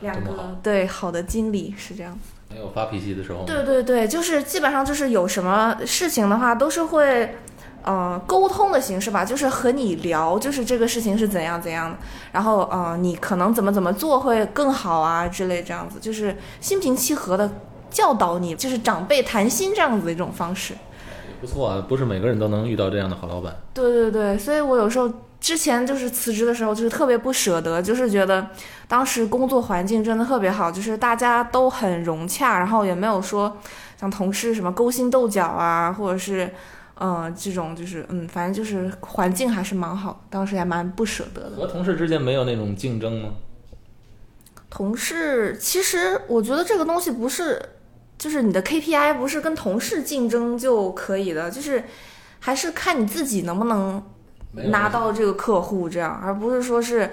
[0.00, 2.20] 两个对好的经理是这样子。
[2.52, 3.44] 没有发脾气的时候？
[3.44, 7.36] 对对对，就是基本上就是有什么事情的话，都是会，
[7.84, 11.96] 呃，沟通的形式吧，就是和你聊，就是这个事情是怎样怎样的，
[12.32, 17.48] 然后呃，你可能怎么怎么做会更好啊之类这样子，就是心平气和的
[17.90, 20.74] 教导你，就是长辈谈心这样子的一种方式。
[21.40, 23.57] 不错啊，不是每个人都能遇到这样的好老板。
[23.72, 28.46] 对对对，所以我有时候之前就是辞职的时候，就是特别不舍得，就是觉得
[28.87, 33.57] 当时工作环境真的特别好，就是大家都很融洽，然后也没有说
[33.98, 36.44] 像同事什么勾心斗角啊，或者是
[36.96, 41.57] 嗯、呃这种就是嗯，反正就是环境还是蛮好，当时还蛮不舍得的。
[41.57, 43.31] 和同事之间没有那种竞争吗？
[44.68, 47.61] 同事其实我觉得这个东西不是，
[48.20, 51.83] 就是你的 KPI 不是跟同事竞争就可以的，就是
[52.38, 54.02] 还是看你自己能不能
[54.52, 57.11] 拿到这个客户，这样，而不是说是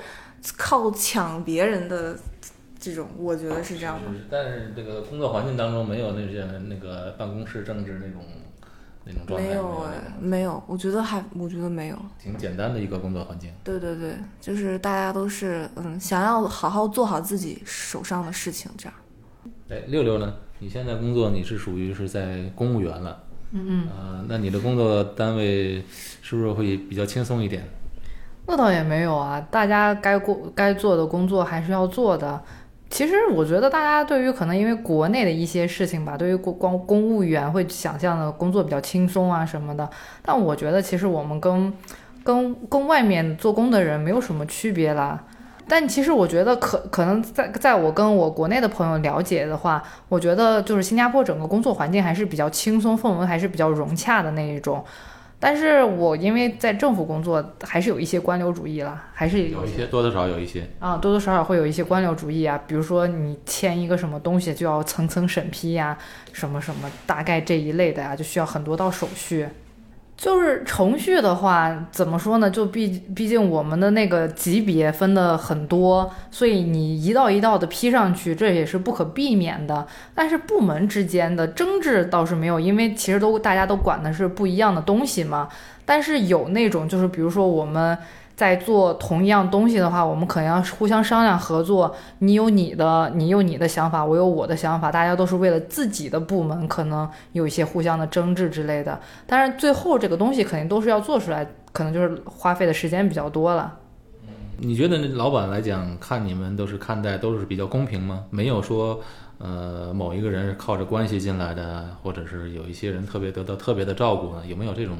[0.58, 2.18] 靠抢别人的
[2.78, 4.12] 这种，我觉得是这样的。
[4.12, 8.22] 是但是这个工作环境当中没有那些那个办公室政治那种
[9.06, 11.98] 那种状态，没有有哎，没有，我觉得还，我觉得没有。
[12.22, 13.50] 挺简单的一个工作环境。
[13.64, 18.94] 对对对，就是大家都是嗯，想要好好做好自己手上的事情，这样。
[19.70, 20.34] 哎，六六呢？
[20.60, 25.84] 你现在工作你是属于是在公务员了，嗯嗯，呃，那你的工作单位
[26.22, 27.64] 是不是会比较轻松一点？
[28.48, 32.42] 那倒也没有啊，大家该过该做的工作还是要做的。
[32.90, 39.88] 其实我觉得大家对于可能因为国内的一些事情吧，对于公光公务员会想象的工作比较轻松啊什么的，
[40.22, 41.74] 但我觉得其实我们跟
[42.24, 45.22] 跟跟外面做工的人没有什么区别啦。
[45.68, 54.84] 但其实我觉得可可能在在我跟我国内的朋友了解的话，我觉得就是新加坡整个工作环境还是比较轻松，氛围还是比较融洽的那一种。
[55.40, 60.68] 但是我因为在政府工作，还是有一些官僚主义啦，还是有一些多多少少有一些。
[60.80, 65.96] 啊，多多少少会有一些官僚主义啊，比如说你签一个什么东西就要层层审批呀、
[66.34, 69.48] 什么什么，大概这一类的呀、就需要很多道手续。
[70.18, 72.50] 就是程序的话，怎么说呢？
[72.50, 79.86] 就毕毕竟我们的那个级别分的很多，所以你一道一道的批上去，这也是不可避免的。
[80.16, 85.48] 但是部门之间的争执倒是没有，因为其实都大家都管的是不一样的东西嘛。
[85.86, 87.98] 但是有那种就是比如说我们。
[88.38, 91.96] 在做同一样东西的话，我们可能要互相商量合作。
[92.20, 99.00] 你有你的，你有你的想法，我有我的想法，大家都是为了自己的部门，可能有一些互相的争执之类的。
[99.26, 103.74] 但是最后这个东西肯定都是要做出来，可能就是花费的时间比较多了。
[104.60, 108.24] 你觉得老板来讲，看你们都是看待都是比较公平吗？
[108.30, 109.00] 没有说，
[109.40, 114.46] 呃，某一个人是靠着关系进来的，或者是有一些人特别得到特别的照顾呢？
[114.46, 114.96] 有没有这种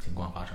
[0.00, 0.54] 情况发生？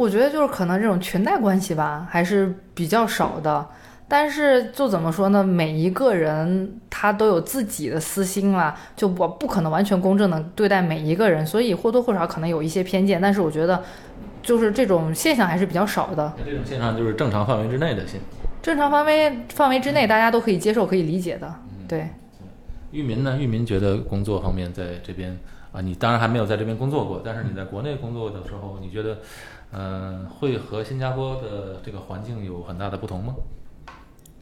[0.00, 3.66] 我觉得就是可能这种裙带关系吧，还是比较少的。
[4.08, 5.44] 但是就怎么说呢？
[5.44, 13.20] 每一个人他都有自己的私心啦，就我不可能完全公正的对待每一个人，所以或多或少可能有一些偏见。
[13.20, 13.82] 但是我觉得，
[14.42, 16.32] 就是这种现象还是比较少的。
[16.46, 18.18] 这种现象就是正常范围之内的现，
[18.62, 21.54] 正常范围范围之内，大家都可以接受、可以理解的。
[21.86, 22.08] 对。
[22.90, 23.36] 玉民呢？
[23.38, 25.38] 玉民觉得工作方面在这边
[25.72, 29.18] 啊，你当然还没有在这边工作过，但是你在国内工作的时候，你觉得？
[29.72, 33.34] 嗯，会和新加坡的这个环境有很大的不同吗？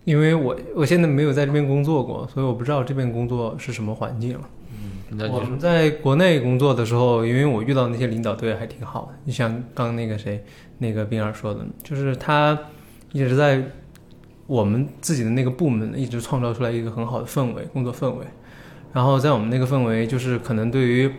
[0.04, 4.38] 因为我我现在没有在这边工作过，所以我不知道这边工作是什么环境。
[5.10, 9.18] 嗯，我们在国内工作的时候，因为我遇到那些领导对还挺好的。
[9.24, 10.42] 你像刚那个谁，
[10.78, 12.58] 那个冰儿说的，就是他
[13.12, 13.62] 一直在
[14.46, 18.24] 我们自己的那个部门一直创造出来一个很好的氛围，工作氛围。
[18.94, 21.12] 然后在我们那个氛围，就是可能对于，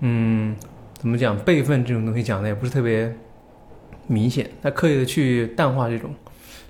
[0.00, 0.56] 嗯，
[0.94, 3.14] 怎么讲辈分这种东西讲的也不是特别。
[4.08, 6.14] 明显，他刻意的去淡化这种，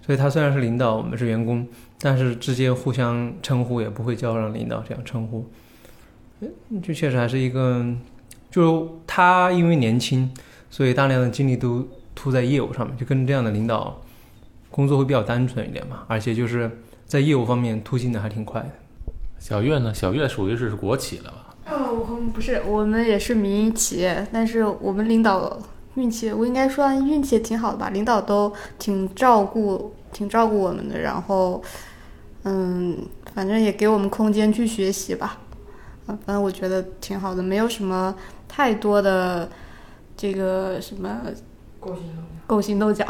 [0.05, 1.67] 所以他虽然是领导，我们是员工，
[2.01, 5.45] 但是之间互相称呼也不会叫上领导这样称呼，
[6.83, 7.85] 就确实还是一个，
[8.51, 10.31] 就他因为年轻，
[10.71, 14.01] 所以大量的精力都突在业务上面，就跟这样的领导
[14.71, 16.71] 工作会比较单纯一点嘛，而且就是
[17.05, 18.71] 在业务方面突进的还挺快的。
[19.39, 19.93] 小月呢？
[19.93, 21.55] 小月属于是国企了吧？
[21.71, 25.59] 哦，我们不是，我们也是民营企业，但是我们领导。
[25.97, 31.01] 运气，我应该说运气也挺好的吧，领导都挺照顾，挺照顾我们的。
[31.01, 31.63] 然后，
[32.45, 32.99] 嗯，
[33.35, 35.39] 反正也给我们空间去学习吧。
[36.07, 38.15] 啊，反正我觉得挺好的，没有什么
[38.47, 39.49] 太多的
[40.17, 41.23] 这个什么
[42.47, 43.07] 勾心斗角。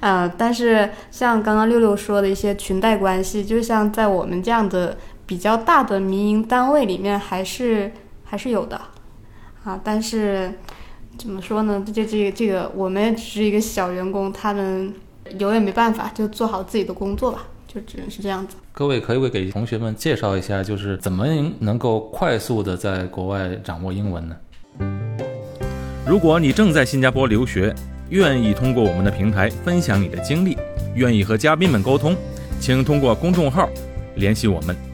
[0.00, 7.90] 啊， 但是像刚刚六六说的一些裙带关系，就像在我们这样的比较大的民营单位里面，还是
[8.22, 8.78] 还是有的。
[9.64, 10.52] 啊，但是。
[11.18, 11.84] 怎么说呢？
[11.94, 14.92] 这这这个，我们只是一个小员工，他们
[15.38, 18.56] 有也没办法，就做好自己的工作吧，就只能是这样子。
[18.72, 21.26] 各位可以给同学们介绍一下，就是怎么
[21.60, 24.36] 能够快速的在国外掌握英文呢？
[26.04, 27.72] 如果你正在新加坡留学，
[28.08, 30.56] 愿意通过我们的平台分享你的经历，
[30.94, 32.16] 愿意和嘉宾们沟通，
[32.58, 33.68] 请通过公众号
[34.16, 34.91] 联系我们。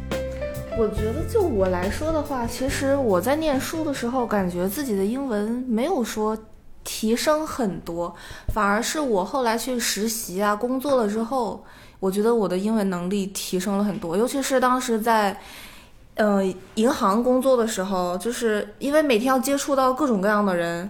[0.78, 6.38] 我觉得就我来说的话，其实我在念书的时候，感觉自己的英文没有说
[6.84, 8.14] 提升很多，
[8.54, 11.64] 反而是我后来去实习啊、工作了之后，
[11.98, 14.16] 我觉得我的英文能力提升了很多。
[14.16, 15.36] 尤其是当时在，
[16.14, 20.88] 嗯，银行工作的时候，就是因为每天要接触到各种各样的人。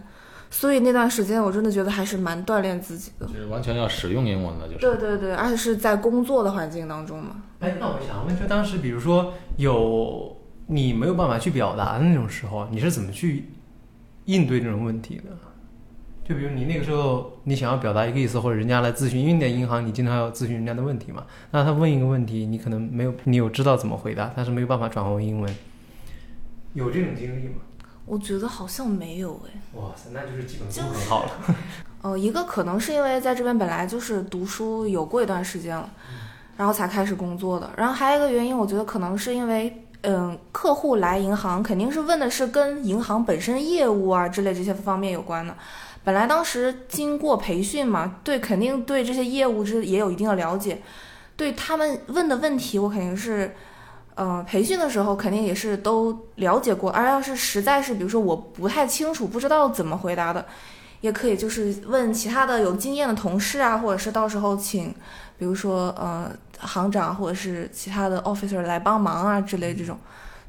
[0.51, 4.79] 所以那段时间我真的觉得还是蛮锻炼自己的，就是完全要使用英文了，就是。
[4.79, 7.43] 对对对，而且是在工作的环境当中嘛。
[7.61, 13.51] 哎，那我想问，就当时比如说有你没有办法去表达的那种时候，你是怎么去
[14.25, 15.25] 应对这种问题的？
[16.25, 25.55] 就比如你那个时候你想要表达一个意思，或者人家来咨询，因为你在银行你经常要咨询人家的问题嘛，那他问一个问题，你可能没有你有知道怎么回答，但是没有办法转换为英文，
[26.75, 27.55] 有这种经历吗？
[28.09, 31.31] 我觉得好像没有哎，哇塞，那就是基本功很好了。
[32.01, 35.91] 呃，一个可能是因为在这边本来就是读书有过一段时间了，
[36.57, 37.69] 然后才开始工作的。
[37.77, 45.55] 然后还有一个原因，我觉得可能是因为，嗯，客户来银行肯定是问的是跟银行本身业务啊之类这些方面有关的。
[46.05, 50.81] 本来当时经过培训嘛，对，肯定对这些业务是也有一定的了解。
[51.37, 53.55] 对他们问的问题，我肯定是。
[54.21, 60.45] 嗯，培训的时候肯定也是都了解过，而要是实在是，比如说我不太清楚，不知道怎么回答的，
[61.03, 64.93] 也可以就是问其他的有经验的同事啊，或者是到时候请，
[65.39, 66.29] 比如说呃
[66.59, 69.97] 行长或者是其他的 officer 来帮忙啊之类这种，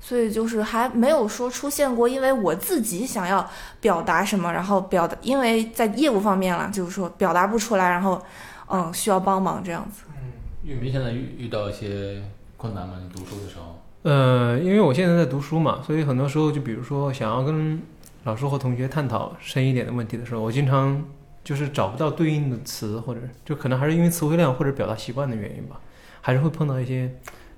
[0.01, 3.47] 所以就是还没有说出现过，因为我自己想要
[3.79, 8.19] 表达什么，然后表达，因为在业务方面了，就是说表达不出来，然后
[8.67, 10.05] 嗯需要帮忙这样子。
[10.07, 10.31] 嗯，
[10.63, 12.23] 玉明现在遇遇到一些。
[12.59, 12.95] 困难吗？
[13.01, 13.79] 你读书的时候？
[14.03, 17.81] 呃，因为我现在在读书嘛，所以很多时候就比如说想要跟
[18.25, 21.01] 老师或同学探讨深一点的问题的时候，我经常
[21.41, 25.79] 就是找不到对应的词，或者就可能还是因为词汇量或者表达习惯的原因吧，
[26.19, 27.09] 还是会碰到一些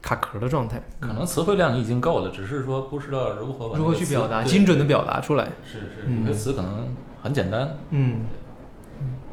[0.04, 0.80] 卡壳的状态。
[0.99, 5.49] 可能词汇量已经够了，只是说不知道如何把如何去表达，精准的表达出来。
[5.66, 7.78] 是是，嗯有些词可能很简单。
[7.89, 8.22] 嗯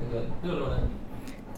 [0.01, 0.77] 那个六六呢？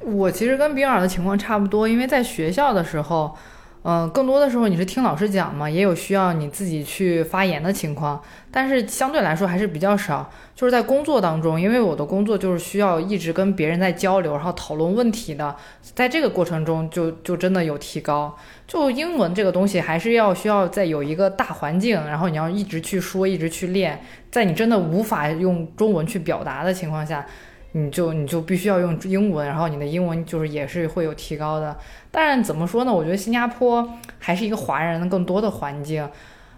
[0.03, 3.37] 我其实跟比尔的情况差不多，因为在学校的时候，
[3.83, 10.31] 嗯、更多的时候你是听老师讲嘛，也有需要你自己去发言的情况，但是相对来说还是比较少。
[10.55, 15.57] 就是在工作当中，因为我的工作就是需要一直跟别人在交流，然后讨论问题的，
[15.95, 18.37] 在这个过程中就就真的有提高。
[18.67, 27.25] 就英文这个东西，还是要需要在有一个大环境，然后你要一直去说，一直去练，在你真的无法用中文去表达的情况下，
[27.73, 31.75] 你就你就必须要用英文，然后你的英文就是也是会有提高的。
[32.11, 32.93] 当然怎么说呢？
[32.93, 33.89] 我觉得新加坡
[34.19, 36.09] 还是一个华人更多的环境，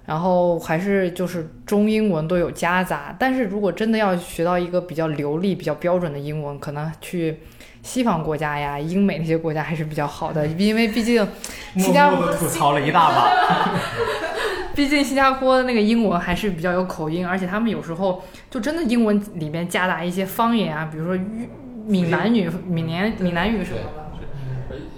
[0.06, 3.14] 然后还是就是中英文都有夹杂。
[3.18, 7.40] 但是如果真的要学到一个比较流利、比较标准的英文，可能去
[7.82, 11.26] 西方国家呀、英美那些国家还是比较好的，因为毕竟
[11.76, 13.74] 新加坡吐槽了一大把。
[14.74, 21.22] 毕竟新加坡的那个英文还是比较有口音，而且他们有时候就真的英文里面夹杂一些方言啊，比如说粤
[21.84, 24.01] 闽南语、闽南闽南语什么的。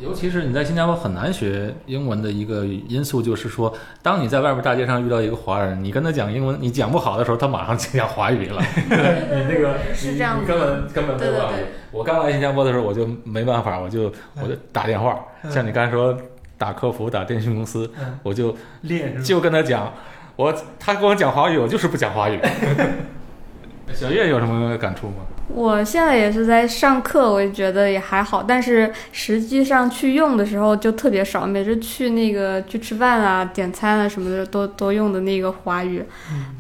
[0.01, 3.73] 尤其是你在新加坡很难学英文的一个因素，就是说，
[4.03, 8.63] 当你在外边大街上遇到一个华人，你跟他讲英文，你讲不好的时候，他马上就讲华语了。
[8.89, 11.73] 你那个是这样根本根本没有办法对对对。
[11.91, 14.13] 我刚来新加坡的时候，我就没办法，我就
[14.43, 15.19] 我就打电话，
[15.49, 16.17] 像你刚才说
[16.59, 19.23] 打客服、打电信公司，嗯我就练？
[19.23, 19.93] 就跟他讲，
[20.37, 22.39] 我他跟我讲华语，我就是不讲华语。
[23.93, 25.17] 小月有什么感触吗？
[25.47, 31.47] 我现在也是在上课，我也觉得也还好，但是实际上去用的时候就特别少。
[31.47, 36.03] 每次去那个去吃饭啊、点餐啊什么的，都都用的那个华语。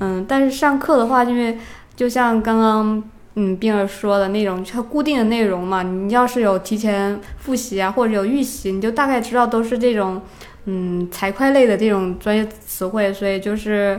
[0.00, 1.58] 嗯，但是上课的话，因为
[1.96, 3.02] 就像刚刚
[3.36, 10.20] 嗯冰儿说的那种，它固定的内容嘛，你要是有提前复习啊，或者有预习，你就大概知道都是这种
[10.66, 13.98] 嗯财会类的这种专业词汇，所以就是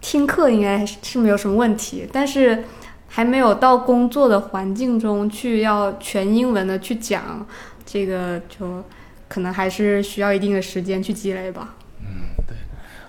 [0.00, 2.64] 听课应该是没有什么问题，但是。
[3.08, 7.44] 还没有到工作的环境中去要全英文的去讲，
[7.84, 8.84] 这个就
[9.26, 11.74] 可能还是需要一定的时间去积累吧。
[12.00, 12.56] 嗯，对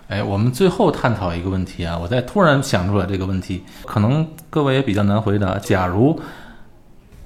[0.08, 5.60] 哎，我们最后探讨一个问题啊，我在突然想出来这个问题，可能各位也比较难回答。
[5.60, 6.20] 假如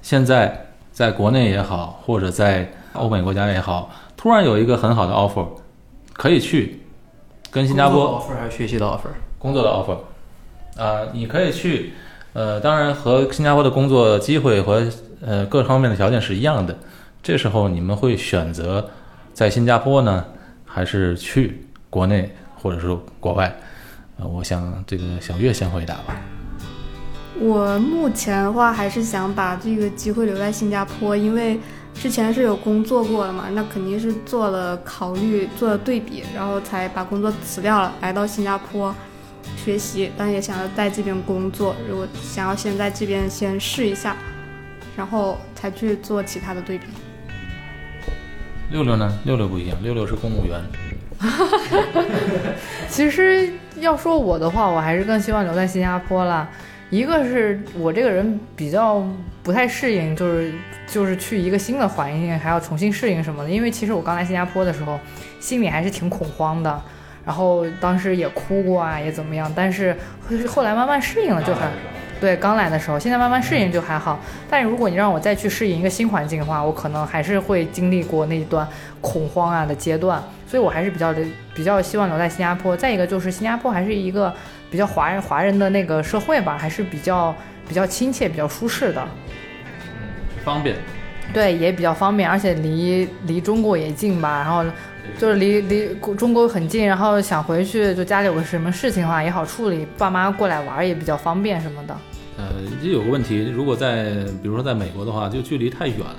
[0.02, 5.46] 现在在国内也好，或者在欧美国家也好，突然有一个很好的 offer，
[6.12, 6.82] 可以去
[7.50, 9.08] 跟新加坡工作 offer 还是学习的 offer？
[9.38, 11.94] 工作的 offer，啊、你可以去，
[12.34, 14.86] 呃，当然和新加坡的工作机会和
[15.24, 16.76] 呃各方面的条件是一样的。
[17.22, 18.90] 这时候你们会选择
[19.32, 20.24] 在新加坡呢，
[20.66, 23.56] 还是去国内或者是国外？
[24.18, 26.20] 呃，我想这个小月先回答吧。
[27.40, 31.58] 我目前的话还是想把这个机会留在新加坡，因为
[31.94, 38.94] 之前是有工作过的嘛，那肯定是做了考虑，做了对比，然后才把工作辞掉了，来到新加坡
[39.56, 41.74] 学习，但也想要在这边工作。
[41.88, 44.16] 如果想要先在这边先试一下，
[44.96, 46.86] 然后才去做其他的对比。
[48.70, 49.18] 六六呢？
[49.24, 50.60] 六六不一样，六六是公务员。
[52.88, 56.48] 其实要说我的话，我还是更希望留在新加坡啦。
[56.90, 59.02] 一个是我这个人比较
[59.42, 60.52] 不太适应，就是
[60.86, 63.50] 就是去一个新的环境还要重新适应什么的。
[63.50, 64.98] 因为其实我刚来新加坡的时候，
[65.40, 66.82] 心里还是挺恐慌的，
[67.24, 69.50] 然后当时也哭过啊，也怎么样。
[69.54, 69.96] 但是
[70.28, 71.68] 后后来慢慢适应了就还。
[72.20, 74.18] 对，刚来的时候，现在慢慢适应就还好。
[74.48, 78.66] 但是如果你让我再去适应一个新环境的话，我可能还是会经历过那一段
[79.02, 80.22] 恐慌啊的阶段。
[80.46, 81.20] 所以我还是比较的
[81.54, 82.74] 比较希望留在新加坡。
[82.74, 84.32] 再一个就是新加坡还是一个
[84.70, 87.34] 比较华人华人的那个社会吧，还是比较
[87.68, 89.06] 比较亲切、比较舒适的。
[90.44, 90.76] 方便。
[91.32, 94.64] 对，也比较方便，而且离离中国也近吧，然后
[95.18, 101.96] 就是离离中国很近，然后想回去就家里有个什么事情的话也好处理，爸妈过来玩也比较方便什么的。
[102.36, 102.50] 呃，
[102.82, 104.12] 这有个问题，如果在
[104.42, 106.16] 比如说在美国的话，就距离太远了，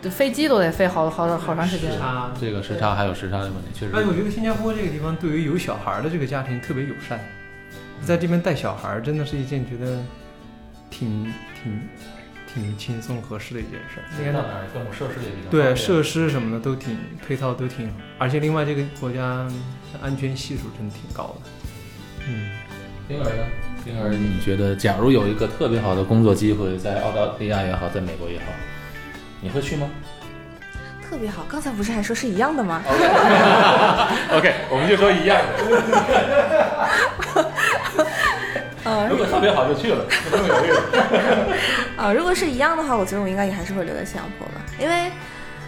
[0.00, 1.90] 这飞机都得飞好好好长时间。
[1.98, 2.30] 差。
[2.40, 3.92] 这个时差还有时差的问题，确实。
[3.94, 7.20] 哎，我觉得新加坡这个地方对于有小孩儿的这个家庭特别友善，
[8.02, 10.02] 在这边带小孩儿真的是一件觉得
[10.88, 11.24] 挺
[11.62, 11.78] 挺
[12.52, 14.04] 挺轻松合适的一件事儿。
[14.18, 19.46] 应该到哪儿各种设施也比较对设施什么的都挺配套都挺好，而且另外这个国家
[20.02, 21.48] 安全系数真的挺高的。
[22.28, 22.50] 嗯，
[23.08, 23.30] 冰儿呢？
[23.84, 28.44] 冰儿，你觉得假如有一个特别好的工作机会，在澳大利亚也好，在美国也好，
[29.40, 29.88] 你会去吗
[31.08, 31.46] 特别好。
[31.48, 32.82] 刚才不是还说是一样的吗
[34.32, 35.44] ？？OK，我们就说一样的。
[38.84, 41.56] 呃如果特别好就去了，不用犹豫了。
[41.96, 45.10] 啊，如果是一样的话，我觉得我应该也还是会留在新加坡吧，因为，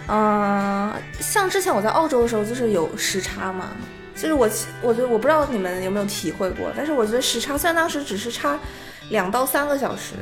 [0.09, 3.69] 嗯、像之前我在澳洲的时候，就是有时差嘛，
[4.15, 8.59] 就是我其我觉得我不知道你们有没有体会过，但是我觉得时差虽然当时只是差
[9.11, 10.15] 两到三个小时，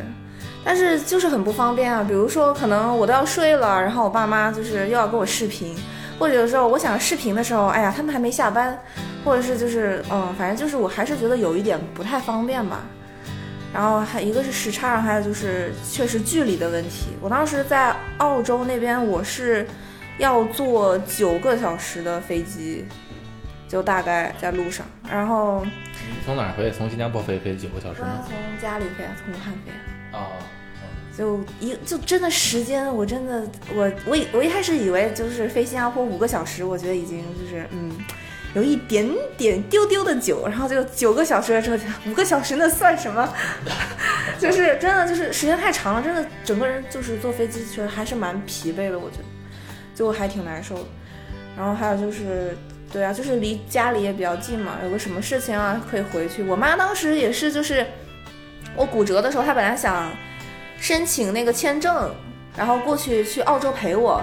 [0.64, 2.05] 但是就是很不方便啊。
[2.07, 5.76] 比如说可能我都要睡了，然后我爸妈就是又要跟我视频，
[6.20, 8.78] 或者有时候我想视频的时候，哎呀他们还没下班，
[9.24, 12.82] 或者是就是嗯，反正就是我还是觉得有一点不太方便吧。
[13.72, 17.06] 然后还一个是时差，还有就是确实距离的问题。
[17.20, 19.66] 我当时在澳洲那边，我是
[20.18, 22.84] 要坐九个小时的飞机，
[23.68, 24.84] 就大概在路上。
[25.08, 25.64] 然后
[26.26, 26.70] 从哪儿飞？
[26.70, 28.08] 从新加坡飞，飞九个小时吗？
[28.26, 29.70] 从家里飞啊，从武汉飞
[30.12, 30.26] 啊，啊，
[31.16, 33.42] 就一就真的时间，我真的
[33.74, 37.92] 我我我一开始以为就是飞新加坡五个小时，我觉得已经就是嗯。
[38.52, 41.78] 有一点点丢丢的久，然后就九个小时了之后，
[42.11, 43.32] 五个小时那算什么？
[44.40, 49.24] 就是真的就是时间太长了，真的整个人就是坐飞机其实还是蛮疲惫的，我觉得
[49.94, 50.84] 就还挺难受的。
[51.56, 52.58] 然后还有就是，
[52.92, 56.42] 对啊，就是离家里也比较近嘛，有个什么事情啊可以回去。
[56.42, 57.86] 我妈当时也是，就是
[58.74, 60.11] 我骨折的时候，她本来想
[60.80, 62.10] 申请那个签证，
[62.56, 64.22] 然后过去去澳洲陪我，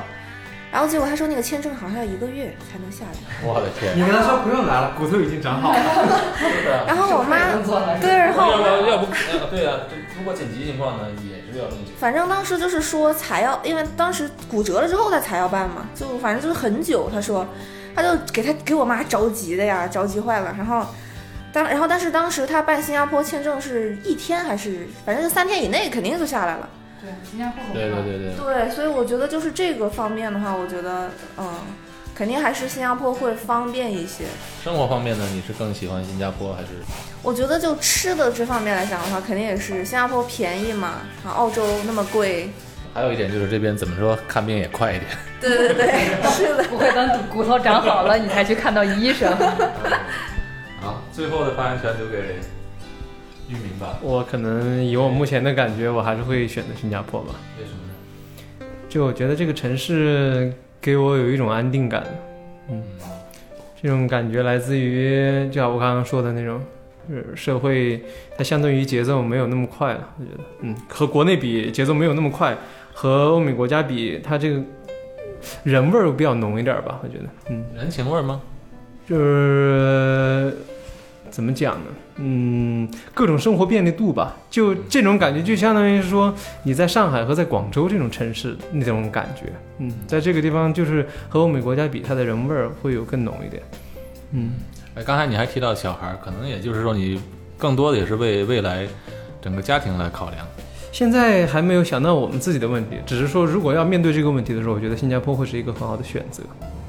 [0.71, 3.47] 然后结果他说那个签证好像要一个月才能下来。
[3.47, 3.95] 我的天！
[3.95, 5.77] 你跟他说不用来了，骨头已经长好了。
[6.87, 7.53] 然后我妈
[8.01, 11.91] 对，然后要不要要不呃对啊，这如果紧急情况呢，也是要这么久。
[11.99, 17.09] 反正当时就是说才要，因为当时骨折了之后他才要办嘛，就反正就是很久。
[17.13, 17.47] 他说，
[17.95, 20.53] 他就给他给我妈着急的呀，着急坏了。
[20.57, 20.85] 然后
[21.57, 26.69] 当然后但是当时他办新加坡签证是一天还是反正就三天以内肯定就下来了。
[27.01, 31.51] 对，新加坡很对对对对，对，所以我觉得就是这个方面的话，我觉得嗯，
[32.13, 34.25] 肯定还是新加坡会方便一些。
[34.63, 36.67] 生活方面呢，你是更喜欢新加坡还是？
[37.23, 42.51] 我觉得就吃的这方面来讲的话，肯定也是新加坡便宜嘛，然后澳洲那么贵。
[42.93, 45.11] 还有一点就是这边怎么说，看病也快一点。
[45.41, 46.63] 对对对， 是的。
[46.65, 49.35] 不会等骨头长好了你才去看到医生。
[51.17, 52.35] 好，最后的发言权留给
[53.49, 53.97] 玉明吧。
[54.03, 57.33] 我可能以我目前的感觉，我还是会选择新加坡吧。
[57.59, 58.71] 为什么呢？
[58.87, 62.05] 就我觉得这个城市给我有一种安定感，
[62.69, 62.83] 嗯，
[63.81, 66.61] 这种感觉来自于就像我刚刚说的那种，
[67.09, 67.99] 是，社会
[68.37, 72.55] 它相对于节奏没有那么快了，我觉得，嗯，和国内比节奏没有那么快，
[72.93, 74.61] 和欧美国家比，它这个
[75.63, 78.39] 人味儿比较浓一点吧，我觉得，嗯，人情味儿吗？
[79.07, 80.53] 就是
[81.37, 81.85] 怎么讲呢？
[82.15, 86.33] 嗯，各种生活便利度吧，就这种感觉，就相当于是说
[86.63, 89.43] 你在上海和在广州这种城市那种感觉。
[89.77, 93.61] 嗯，在这个地方就是和欧美国家比，它的人味儿会有更浓一点。
[94.31, 94.53] 嗯，
[94.95, 97.21] 哎，刚才你还提到小孩儿，可能也就是说你
[97.55, 98.87] 更多的也是为未来
[99.39, 100.43] 整个家庭来考量。
[100.91, 106.41] 现在还没有想到我们自己的问题，只是说如果要面对这个问题的时候，我觉得新加坡会是一个很好的选择。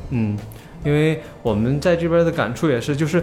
[0.09, 0.39] 嗯，
[0.87, 3.23] 因为我们在这边的感触也是，就是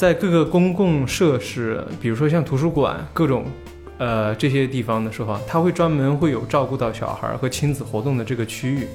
[0.00, 3.44] 在各个公共设施，比如说像图书馆各种。
[3.98, 8.86] 呃，这些地方的时候啊，它会专门会有照顾到小孩和亲子活动的这个区域。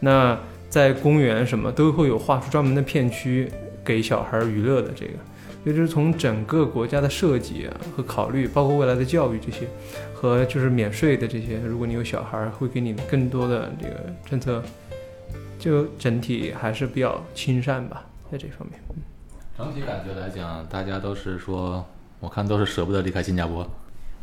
[0.00, 0.38] 那
[0.70, 3.46] 在公园什么都会有划出专门的片区
[3.84, 5.12] 给小孩娱乐的这个，
[5.66, 9.66] 也就是从整个国家的设计和考虑，包括未来的教育这些，
[10.14, 13.96] 和就是免税的这些，如果你有小孩，会给你更多的这个
[14.30, 14.62] 政策，
[15.58, 18.80] 就整体还是比较亲善吧，在这方面。
[19.58, 21.84] 整体感觉来讲，大家都是说，
[22.20, 23.68] 我看都是舍不得离开新加坡，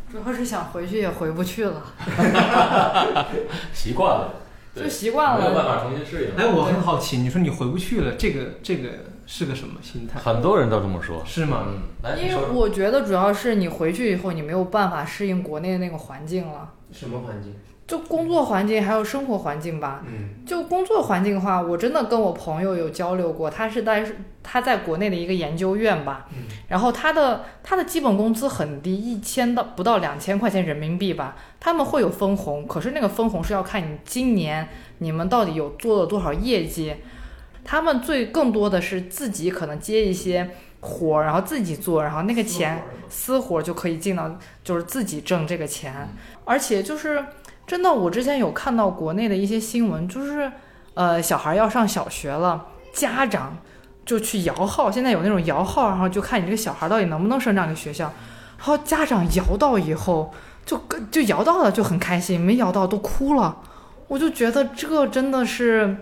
[0.09, 1.83] 主要是想回去也回不去了，
[3.73, 4.33] 习惯了，
[4.73, 5.41] 就习惯了。
[5.41, 8.89] 没有办法重新适应哎，我很好奇，你说你回不去了，这个这个
[9.27, 10.21] 是个什么心态？
[10.21, 11.21] 很多人都这么说。
[11.25, 11.65] 是吗？
[11.67, 12.35] 嗯，来，因为。
[12.53, 17.53] 我觉得主要是你回去以后，你没有办法适应国内的那个环境了，什么环境？
[17.87, 20.03] 就工作环境还有生活环境吧。
[20.07, 24.05] 嗯就工作环境的话，我真的跟我朋友有交流过，他是在
[24.43, 31.35] 他在国内的一个研究院吧，嗯然后他的他的基本工资很低，一千到不到两千块钱人民币吧。
[31.59, 34.69] 他们会有分红，可是那个分红是要看你今年
[34.99, 36.95] 你们到底有做了多少业绩。
[37.63, 46.07] 他们最更多的是自己可能接一些活儿，然后自己做，然后那个钱私活儿就可以进到，就是自己挣这个钱，
[46.43, 47.25] 而且就是
[47.67, 50.51] 真的，我之前有看到国内的一些新闻，就是
[50.93, 53.57] 呃，小孩要上小学了，家长
[54.05, 58.05] 就去摇号，现在有那种摇号，然后就看你这个小孩到底能不能上这样的学校，
[58.57, 60.33] 然后家长摇到以后，
[60.65, 63.57] 就跟就摇到了就很开心，没摇到都哭了，
[64.07, 65.97] 我就觉得这真的是。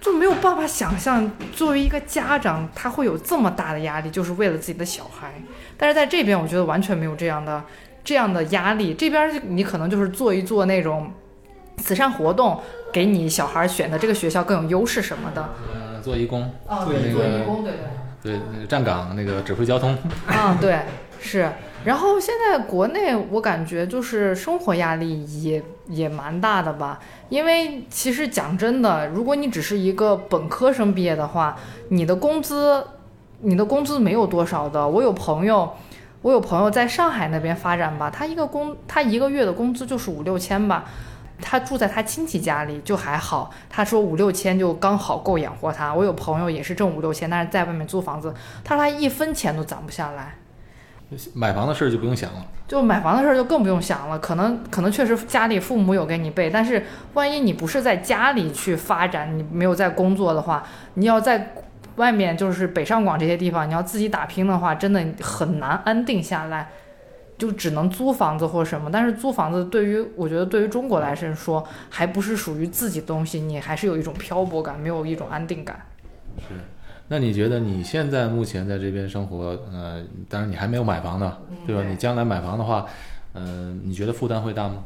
[0.00, 5.34] 就没有办法想象，作为一个家长，他会有这么大的压力，就是为了自己的小孩。
[5.76, 7.62] 但是在这边，我觉得完全没有这样的
[8.08, 8.94] 这样的压力。
[8.94, 11.12] 这边你可能就是做一做那种
[11.76, 12.58] 慈善活动，
[12.90, 15.46] 给你小孩选的这个学校更有优势什么的。
[15.74, 17.80] 呃，做义工，啊，对那个工，对对。
[18.20, 19.96] 对那个站岗那个指挥交通，
[20.26, 20.80] 啊，对，
[21.20, 21.52] 是。
[21.84, 26.98] 然后现在国内我感觉就是生活压力也也蛮大的吧，
[27.28, 31.56] 因为其实讲真的，如果你只是一个本科生毕业的话，
[31.90, 32.84] 你的工资，
[33.42, 34.86] 你的工资没有多少的。
[34.86, 35.72] 我有朋友，
[36.22, 40.84] 我有朋友在上海那边发展吧，他一个工，他一个月的工资就是五六千吧。
[41.40, 45.94] 他住在他亲戚家里就还好，他说五六千就刚好够养活他。
[45.94, 50.34] 我有朋友也是挣五六千，但是在外面租房子，他说他一分钱都攒不下来。
[51.32, 54.18] 买房的事儿就不用想了，就买房的事儿就更不用想了。
[54.18, 60.64] 可能可能确实家里父母有给你备，但是万一你不是在家里去发展，你没有在工作的话，
[60.94, 61.54] 你要在
[61.98, 66.70] 外面就是北上广这些地方，你要自己打拼的话，真的很难安定下来。
[67.36, 75.80] 就只能租房子或什么，但是租房子对于我觉得对于中国来说，还不是属于自己东西，你还是有一种漂泊感，没有一种安定感。
[76.36, 76.54] 是，
[77.06, 81.84] 那你觉得你现在目前在这边生活，呃，当然你还没有买房呢，对吧？
[81.88, 82.84] 你将来买房的话，
[83.34, 84.82] 嗯，你觉得负担会大吗？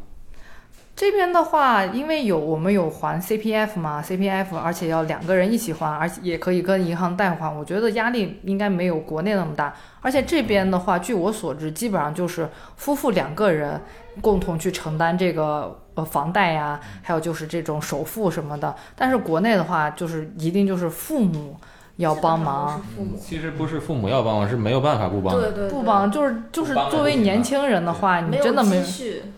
[0.94, 9.74] 这边的话，因为有我们有还 CPF 嘛，CPF，而且要两个人一起还，而且也可以跟银行贷款，我觉得压力应该没有国内那么大。
[10.00, 13.80] 而且这边的话，据我所知，基本上就是夫妇两个人
[14.20, 18.76] 共同去承担这个呃房贷呀，还有就是这种首付什么的。
[18.94, 21.56] 但是国内的话，就是一定就是父母。
[22.02, 22.80] 要帮忙，
[23.20, 25.34] 其实不是父母要帮忙，是没有办法不帮。
[25.34, 28.84] 对对，不帮就是就是作为年轻人的话，你真的没有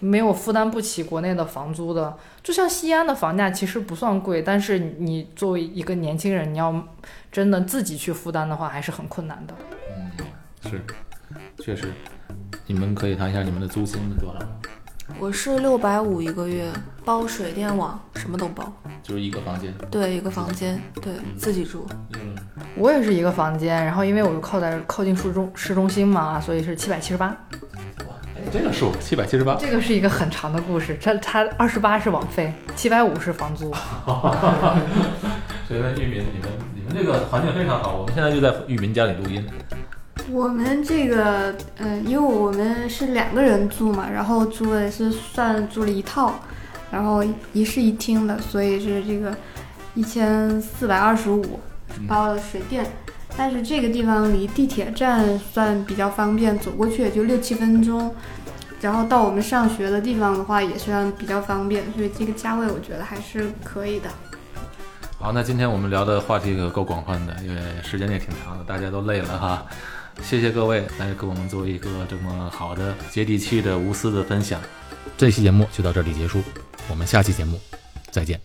[0.01, 2.15] 没有负担不起国内的房租的。
[2.43, 6.75] 就像西安的房价其实不算贵，但是你作为一个年轻人，你要
[7.33, 9.55] 真的自己去负担的话，还是很困难的。
[9.97, 10.11] 嗯，
[10.71, 10.83] 是，
[11.63, 11.93] 确实。
[12.67, 14.41] 你们可以谈一下你们的租金是多少？
[15.21, 16.67] 我是六百五一个月，
[17.05, 19.73] 包水电网，什么都包，就是一个房间。
[19.91, 21.87] 对，一个房间，对自己住。
[22.15, 22.35] 嗯，
[22.75, 27.27] 我也是一个房间，然后因为我就靠在靠近市中市中心嘛，所以是七百七十八。
[27.27, 28.15] 哇，
[28.51, 30.99] 这个数七百七十八，这个是一个很长的故事。
[31.01, 33.71] 它它二十八是网费，七百五是房租。
[35.69, 39.47] 所以呢，玉民，你们你们这个环境非常好，我们现在就在玉民家里录音。
[40.31, 46.35] 我们这个，嗯，因为我们是两个人住嘛，然后租的是算租了一套，
[46.91, 49.37] 然后一室一厅的，所以是这个
[49.95, 51.61] 一千四百二十五，
[52.09, 52.87] 包了水电。
[53.37, 58.15] 但是这个地方离地铁站算比较方便，走过去也就六七分钟。
[58.81, 64.09] 然后到我们上学的地方的话，也算比较方便，所以这个价位我觉得还是可以的。
[65.19, 69.67] 好，那今天我们聊的话题可够广泛的，因为时间也挺长的，大家都累了哈。
[70.23, 74.61] 谢谢各位来给我们做一个这么好的、接地气的、无私的分享。
[75.17, 76.43] 这期节目就到这里结束，
[76.89, 77.61] 我们下期节目
[78.11, 78.41] 再见。